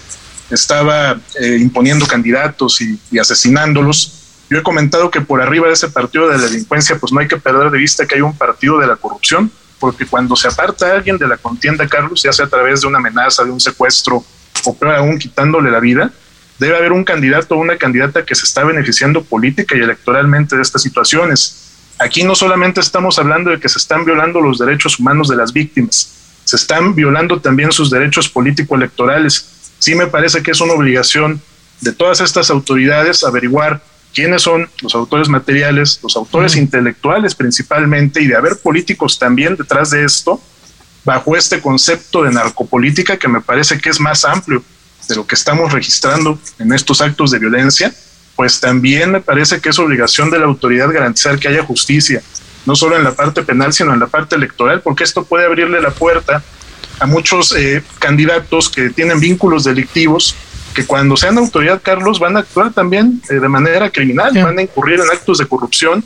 estaba 0.50 1.20
eh, 1.40 1.58
imponiendo 1.62 2.08
candidatos 2.08 2.82
y 2.82 3.20
asesinándolos 3.20 4.25
yo 4.50 4.60
he 4.60 4.64
comentado 4.64 5.10
que 5.10 5.22
por 5.22 5.42
arriba 5.42 5.68
de 5.68 5.74
ese 5.74 5.90
partido 5.90 6.28
de 6.28 6.38
la 6.38 6.44
delincuencia, 6.44 6.98
pues 6.98 7.12
no 7.12 7.20
hay 7.20 7.28
que 7.28 7.38
perder 7.38 7.72
de 7.72 7.78
vista 7.78 8.06
que 8.06 8.16
hay 8.16 8.22
un 8.22 8.38
partido 8.38 8.78
de 8.80 8.88
la 8.88 8.96
corrupción, 8.96 9.52
porque 9.80 10.06
cuando 10.06 10.36
se 10.36 10.48
aparta 10.48 10.92
alguien 10.92 11.18
de 11.18 11.28
la 11.28 11.38
contienda, 11.38 11.88
Carlos, 11.88 12.22
ya 12.24 12.32
sea 12.32 12.46
a 12.46 12.50
través 12.50 12.82
de 12.82 12.88
una 12.88 13.00
amenaza, 13.00 13.44
de 13.44 13.52
un 13.52 13.60
secuestro, 13.60 14.24
o 14.64 14.76
peor 14.76 14.96
aún 14.96 15.18
quitándole 15.18 15.72
la 15.72 15.80
vida, 15.80 16.12
debe 16.60 16.78
haber 16.78 16.92
un 16.92 17.04
candidato 17.04 17.56
o 17.56 17.60
una 17.60 17.78
candidata 17.78 18.24
que 18.24 18.36
se 18.36 18.46
está 18.46 18.64
beneficiando 18.64 19.24
política 19.24 19.76
y 19.76 19.82
electoralmente 19.82 20.56
de 20.56 20.62
estas 20.62 20.82
situaciones. 20.82 21.74
Aquí 22.00 22.24
no 22.24 22.36
solamente 22.36 22.82
estamos 22.82 23.20
hablando 23.20 23.52
de 23.52 23.60
que 23.60 23.70
se 23.70 23.78
están 23.78 24.06
violando 24.06 24.42
los 24.42 24.60
derechos 24.60 25.00
humanos 25.00 25.28
de 25.28 25.36
las 25.36 25.54
víctimas, 25.54 26.12
se 26.44 26.56
están 26.56 26.94
violando 26.94 27.42
también 27.42 27.72
sus 27.72 27.90
derechos 27.90 28.30
político-electorales. 28.30 29.74
Sí 29.80 29.96
me 29.96 30.08
parece 30.08 30.44
que 30.44 30.52
es 30.52 30.62
una 30.62 30.74
obligación 30.74 31.42
de 31.82 31.92
todas 31.92 32.22
estas 32.22 32.50
autoridades 32.50 33.24
averiguar 33.24 33.82
quiénes 34.16 34.42
son 34.42 34.68
los 34.82 34.96
autores 34.96 35.28
materiales, 35.28 36.00
los 36.02 36.16
autores 36.16 36.56
intelectuales 36.56 37.36
principalmente, 37.36 38.22
y 38.22 38.28
de 38.28 38.36
haber 38.36 38.58
políticos 38.58 39.20
también 39.20 39.58
detrás 39.58 39.92
de 39.92 40.06
esto, 40.06 40.42
bajo 41.04 41.36
este 41.36 41.62
concepto 41.62 42.24
de 42.24 42.32
narcopolítica 42.32 43.18
que 43.18 43.28
me 43.28 43.42
parece 43.42 43.78
que 43.78 43.90
es 43.90 44.00
más 44.00 44.24
amplio 44.24 44.64
de 45.08 45.16
lo 45.16 45.28
que 45.28 45.36
estamos 45.36 45.72
registrando 45.72 46.40
en 46.58 46.74
estos 46.74 47.02
actos 47.02 47.30
de 47.30 47.40
violencia, 47.40 47.94
pues 48.36 48.60
también 48.60 49.12
me 49.12 49.22
parece 49.22 49.60
que 49.60 49.70
es 49.70 49.78
obligación 49.78 50.32
de 50.32 50.40
la 50.40 50.46
autoridad 50.46 50.92
garantizar 50.92 51.38
que 51.38 51.50
haya 51.50 51.64
justicia, 51.64 52.24
no 52.66 52.76
solo 52.76 52.98
en 52.98 53.04
la 53.04 53.14
parte 53.14 53.44
penal, 53.44 53.74
sino 53.74 53.94
en 53.94 54.00
la 54.00 54.08
parte 54.08 54.36
electoral, 54.36 54.82
porque 54.82 55.04
esto 55.04 55.26
puede 55.26 55.46
abrirle 55.46 55.80
la 55.82 55.92
puerta 55.92 56.42
a 57.00 57.06
muchos 57.06 57.54
eh, 57.56 57.84
candidatos 58.00 58.70
que 58.70 58.90
tienen 58.90 59.20
vínculos 59.20 59.66
delictivos 59.66 60.36
que 60.76 60.86
cuando 60.86 61.16
sean 61.18 61.38
autoridad, 61.38 61.82
Carlos, 61.82 62.20
van 62.20 62.36
a 62.36 62.42
actuar 62.42 62.72
también 62.72 63.22
eh, 63.30 63.36
de 63.36 63.48
manera 63.48 63.90
criminal, 63.90 64.32
van 64.34 64.60
a 64.60 64.62
incurrir 64.62 65.00
en 65.00 65.10
actos 65.10 65.40
de 65.40 65.48
corrupción. 65.48 66.04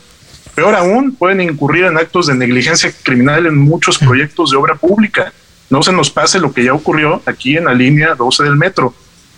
Peor 0.56 0.76
aún, 0.76 1.16
pueden 1.16 1.42
incurrir 1.42 1.86
en 1.86 1.98
actos 1.98 2.28
de 2.28 2.36
negligencia 2.36 2.94
criminal 3.04 3.48
en 3.48 3.58
muchos 3.58 3.98
proyectos 3.98 4.52
de 4.52 4.58
obra 4.58 4.76
pública. 4.76 5.34
No 5.70 5.82
se 5.82 5.92
nos 5.92 6.10
pase 6.10 6.40
lo 6.40 6.54
que 6.54 6.64
ya 6.64 6.74
ocurrió 6.74 7.22
aquí 7.26 7.58
en 7.58 7.66
la 7.66 7.74
línea 7.74 8.16
12 8.16 8.44
del 8.44 8.56
metro. 8.56 8.94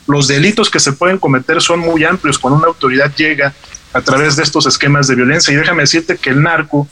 Los 0.05 0.27
delitos 0.27 0.69
que 0.69 0.79
se 0.79 0.93
pueden 0.93 1.17
cometer 1.17 1.61
son 1.61 1.79
muy 1.79 2.03
amplios 2.03 2.37
cuando 2.37 2.59
una 2.59 2.67
autoridad 2.67 3.13
llega 3.15 3.53
a 3.93 4.01
través 4.01 4.35
de 4.35 4.43
estos 4.43 4.65
esquemas 4.65 5.07
de 5.07 5.15
violencia. 5.15 5.53
Y 5.53 5.57
déjame 5.57 5.83
decirte 5.83 6.17
que 6.17 6.31
el 6.31 6.43
narco, 6.43 6.87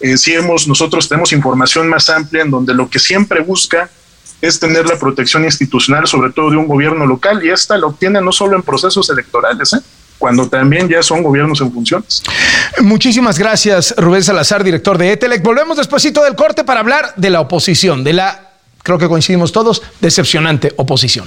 eh, 0.00 0.16
si 0.16 0.32
hemos, 0.32 0.66
nosotros 0.66 1.08
tenemos 1.08 1.32
información 1.32 1.88
más 1.88 2.08
amplia 2.08 2.42
en 2.42 2.50
donde 2.50 2.72
lo 2.72 2.88
que 2.88 2.98
siempre 2.98 3.40
busca 3.40 3.90
es 4.46 4.60
tener 4.60 4.86
la 4.86 4.98
protección 4.98 5.44
institucional, 5.44 6.06
sobre 6.06 6.32
todo 6.32 6.50
de 6.50 6.56
un 6.56 6.66
gobierno 6.66 7.06
local, 7.06 7.44
y 7.44 7.50
esta 7.50 7.78
la 7.78 7.86
obtiene 7.86 8.20
no 8.20 8.32
solo 8.32 8.56
en 8.56 8.62
procesos 8.62 9.08
electorales, 9.10 9.72
¿eh? 9.72 9.80
cuando 10.18 10.48
también 10.48 10.88
ya 10.88 11.02
son 11.02 11.22
gobiernos 11.22 11.60
en 11.60 11.72
funciones. 11.72 12.22
Muchísimas 12.80 13.38
gracias, 13.38 13.94
Rubén 13.96 14.22
Salazar, 14.22 14.64
director 14.64 14.98
de 14.98 15.12
ETELEC. 15.12 15.42
Volvemos 15.42 15.76
despuesito 15.76 16.22
del 16.22 16.34
corte 16.34 16.64
para 16.64 16.80
hablar 16.80 17.14
de 17.16 17.30
la 17.30 17.40
oposición, 17.40 18.04
de 18.04 18.12
la, 18.12 18.52
creo 18.82 18.98
que 18.98 19.08
coincidimos 19.08 19.52
todos, 19.52 19.82
decepcionante 20.00 20.72
oposición. 20.76 21.26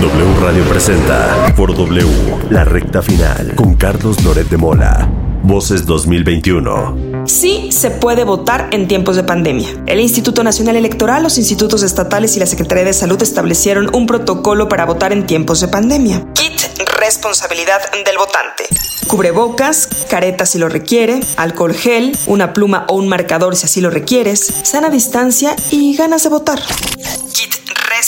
W 0.00 0.40
Radio 0.40 0.64
presenta 0.64 1.52
por 1.56 1.74
W, 1.74 2.06
la 2.50 2.64
recta 2.64 3.02
final, 3.02 3.54
con 3.56 3.74
Carlos 3.76 4.22
Loret 4.24 4.48
de 4.48 4.56
Mola. 4.56 5.08
Voces 5.42 5.84
2021. 5.86 7.11
Sí 7.32 7.72
se 7.72 7.90
puede 7.90 8.24
votar 8.24 8.68
en 8.72 8.86
tiempos 8.86 9.16
de 9.16 9.24
pandemia. 9.24 9.66
El 9.86 10.00
Instituto 10.00 10.44
Nacional 10.44 10.76
Electoral, 10.76 11.22
los 11.22 11.38
institutos 11.38 11.82
estatales 11.82 12.36
y 12.36 12.40
la 12.40 12.46
Secretaría 12.46 12.84
de 12.84 12.92
Salud 12.92 13.20
establecieron 13.22 13.88
un 13.94 14.06
protocolo 14.06 14.68
para 14.68 14.84
votar 14.84 15.14
en 15.14 15.24
tiempos 15.26 15.62
de 15.62 15.68
pandemia. 15.68 16.26
Kit 16.34 16.60
responsabilidad 17.00 17.80
del 18.04 18.18
votante. 18.18 18.64
Cubrebocas, 19.06 19.88
careta 20.10 20.44
si 20.44 20.58
lo 20.58 20.68
requiere, 20.68 21.20
alcohol 21.36 21.74
gel, 21.74 22.16
una 22.26 22.52
pluma 22.52 22.84
o 22.88 22.96
un 22.96 23.08
marcador 23.08 23.56
si 23.56 23.64
así 23.64 23.80
lo 23.80 23.88
requieres, 23.88 24.52
sana 24.62 24.90
distancia 24.90 25.56
y 25.70 25.96
ganas 25.96 26.24
de 26.24 26.28
votar. 26.28 26.60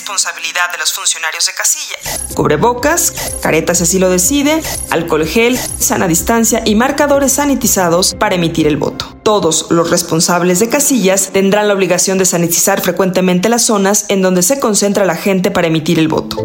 Responsabilidad 0.05 0.71
de 0.71 0.77
los 0.77 0.93
funcionarios 0.93 1.47
de 1.47 1.53
casilla. 1.55 1.97
Cubrebocas, 2.35 3.11
caretas 3.41 3.81
así 3.81 3.99
lo 3.99 4.11
decide, 4.11 4.63
alcohol 4.91 5.27
gel, 5.27 5.59
sana 5.79 6.07
distancia 6.07 6.61
y 6.63 6.75
marcadores 6.75 7.33
sanitizados 7.33 8.15
para 8.15 8.35
emitir 8.35 8.67
el 8.67 8.77
voto. 8.77 9.17
Todos 9.23 9.69
los 9.71 9.91
responsables 9.91 10.59
de 10.59 10.69
casillas 10.69 11.31
tendrán 11.33 11.69
la 11.69 11.75
obligación 11.75 12.19
de 12.19 12.27
sanitizar 12.27 12.83
frecuentemente 12.83 13.49
las 13.49 13.65
zonas 13.65 14.05
en 14.09 14.21
donde 14.21 14.43
se 14.43 14.61
concentra 14.61 15.07
la 15.07 15.17
gente 15.17 15.51
para 15.51 15.69
emitir 15.69 15.99
el 15.99 16.09
voto. 16.09 16.37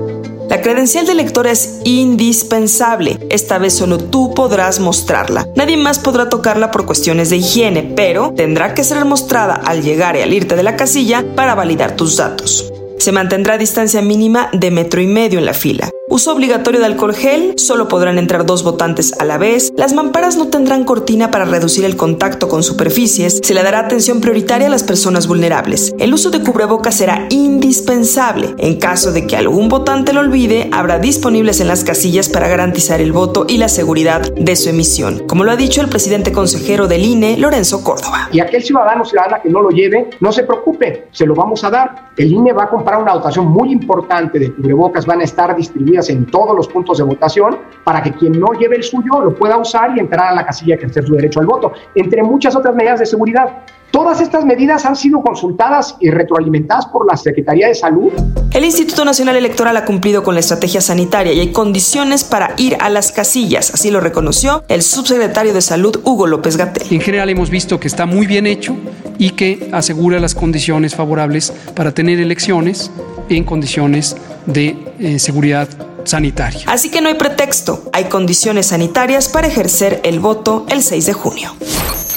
La 0.48 0.62
credencial 0.62 1.06
de 1.06 1.12
elector 1.12 1.46
es 1.46 1.82
indispensable. 1.84 3.20
Esta 3.30 3.58
vez 3.58 3.76
solo 3.76 3.98
tú 3.98 4.34
podrás 4.34 4.80
mostrarla. 4.80 5.46
Nadie 5.58 5.76
más 5.76 6.00
podrá 6.00 6.30
tocarla 6.30 6.72
por 6.72 6.86
cuestiones 6.86 7.30
de 7.30 7.36
higiene, 7.36 7.84
pero 7.84 8.34
tendrá 8.38 8.74
que 8.74 8.86
ser 8.86 9.04
mostrada 9.04 9.56
al 9.56 9.84
llegar 9.84 10.16
y 10.16 10.22
al 10.22 10.34
irte 10.34 10.56
de 10.56 10.64
la 10.64 10.78
casilla 10.78 11.26
para 11.36 11.56
validar 11.56 11.98
tus 11.98 12.16
datos. 12.16 12.72
Se 13.00 13.12
mantendrá 13.12 13.58
distancia 13.58 14.02
mínima 14.02 14.50
de 14.52 14.72
metro 14.72 15.02
y 15.02 15.08
medio 15.08 15.40
en 15.40 15.46
la 15.46 15.54
fila. 15.54 15.90
Uso 16.12 16.32
obligatorio 16.32 16.80
de 16.80 16.88
alcohol 16.88 17.14
gel, 17.14 17.54
solo 17.58 17.88
podrán 17.88 18.18
entrar 18.18 18.44
dos 18.44 18.64
votantes 18.64 19.14
a 19.20 19.26
la 19.26 19.38
vez, 19.38 19.72
las 19.78 19.94
mamparas 19.94 20.38
no 20.38 20.48
tendrán 20.48 20.84
cortina 20.84 21.30
para 21.30 21.46
reducir 21.46 21.86
el 21.86 21.98
contacto 21.98 22.48
con 22.48 22.64
superficies, 22.64 23.40
se 23.44 23.54
le 23.54 23.62
dará 23.62 23.82
atención 23.82 24.20
prioritaria 24.20 24.66
a 24.66 24.72
las 24.72 24.82
personas 24.82 25.28
vulnerables. 25.28 25.94
El 26.00 26.12
uso 26.12 26.32
de 26.32 26.42
cubrebocas 26.42 26.96
será 26.96 27.28
indispensable. 27.30 28.56
En 28.58 28.80
caso 28.80 29.12
de 29.12 29.28
que 29.28 29.38
algún 29.38 29.70
votante 29.70 30.12
lo 30.12 30.22
olvide, 30.22 30.68
habrá 30.72 30.98
disponibles 30.98 31.62
en 31.62 31.68
las 31.68 31.84
casillas 31.84 32.28
para 32.28 32.48
garantizar 32.48 33.02
el 33.02 33.12
voto 33.12 33.46
y 33.48 33.58
la 33.58 33.70
seguridad 33.70 34.34
de 34.34 34.56
su 34.56 34.70
emisión, 34.70 35.28
como 35.28 35.44
lo 35.44 35.52
ha 35.52 35.58
dicho 35.58 35.80
el 35.80 35.90
presidente 35.90 36.32
consejero 36.32 36.88
del 36.88 37.06
INE, 37.06 37.38
Lorenzo 37.38 37.84
Córdoba. 37.84 38.30
Y 38.32 38.40
aquel 38.40 38.64
ciudadano 38.64 39.06
ciudadana 39.06 39.44
que 39.44 39.50
no 39.50 39.62
lo 39.62 39.70
lleve, 39.70 40.10
no 40.22 40.32
se 40.32 40.42
preocupe, 40.42 41.06
se 41.12 41.28
lo 41.28 41.36
vamos 41.36 41.64
a 41.64 41.70
dar. 41.70 42.10
El 42.18 42.34
INE 42.34 42.52
va 42.52 42.64
a 42.64 42.70
comprar 42.70 43.00
una 43.00 43.14
dotación 43.14 43.46
muy 43.46 43.72
importante 43.72 44.40
de 44.40 44.52
cubrebocas, 44.52 45.06
van 45.06 45.22
a 45.22 45.24
estar 45.24 45.56
distribuidas 45.56 45.99
en 46.08 46.26
todos 46.26 46.56
los 46.56 46.70
puntos 46.70 47.00
de 47.00 47.04
votación 47.04 47.58
para 47.84 48.02
que 48.02 48.14
quien 48.14 48.40
no 48.40 48.54
lleve 48.54 48.78
el 48.78 48.84
suyo 48.84 49.20
lo 49.20 49.36
pueda 49.36 49.58
usar 49.58 49.98
y 49.98 50.00
entrar 50.00 50.28
a 50.28 50.36
la 50.36 50.46
casilla 50.46 50.76
y 50.76 50.78
ejercer 50.78 51.06
su 51.06 51.16
derecho 51.16 51.42
al 51.42 51.48
voto, 51.48 51.74
entre 51.96 52.24
muchas 52.24 52.56
otras 52.56 52.74
medidas 52.76 53.00
de 53.00 53.06
seguridad. 53.06 53.66
Todas 53.92 54.22
estas 54.22 54.46
medidas 54.46 54.86
han 54.86 54.96
sido 54.96 55.20
consultadas 55.22 55.98
y 56.00 56.12
retroalimentadas 56.12 56.86
por 56.86 57.08
la 57.10 57.18
Secretaría 57.18 57.68
de 57.68 57.74
Salud. 57.74 58.12
El 58.52 58.64
Instituto 58.64 59.04
Nacional 59.04 59.36
Electoral 59.36 59.76
ha 59.78 59.86
cumplido 59.86 60.22
con 60.22 60.36
la 60.36 60.42
estrategia 60.42 60.80
sanitaria 60.80 61.34
y 61.34 61.40
hay 61.40 61.52
condiciones 61.52 62.24
para 62.24 62.54
ir 62.58 62.78
a 62.80 62.90
las 62.90 63.12
casillas, 63.12 63.74
así 63.74 63.90
lo 63.90 64.00
reconoció 64.00 64.64
el 64.68 64.84
subsecretario 64.84 65.54
de 65.54 65.62
Salud 65.62 66.00
Hugo 66.04 66.28
López 66.28 66.56
Gatel. 66.56 66.88
En 66.92 67.02
general 67.02 67.30
hemos 67.30 67.50
visto 67.50 67.80
que 67.80 67.88
está 67.88 68.06
muy 68.06 68.28
bien 68.28 68.46
hecho 68.46 68.76
y 69.18 69.32
que 69.32 69.70
asegura 69.72 70.20
las 70.20 70.36
condiciones 70.36 70.96
favorables 70.96 71.52
para 71.76 71.92
tener 71.92 72.20
elecciones 72.20 72.92
en 73.28 73.44
condiciones 73.44 74.16
de 74.46 74.78
eh, 75.00 75.18
seguridad 75.18 75.68
sanitaria. 76.10 76.64
Así 76.68 76.90
que 76.90 77.02
no 77.02 77.10
hay 77.10 77.16
pretexto, 77.16 77.84
hay 77.94 78.06
condiciones 78.06 78.68
sanitarias 78.68 79.30
para 79.30 79.48
ejercer 79.48 80.02
el 80.04 80.20
voto 80.20 80.66
el 80.70 80.84
6 80.84 81.06
de 81.06 81.14
junio. 81.14 81.56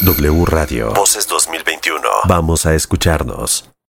W 0.02 0.44
Radio. 0.46 0.92
Voces 0.94 1.28
2021. 1.28 2.00
Vamos 2.24 2.66
a 2.66 2.74
escucharnos. 2.74 3.72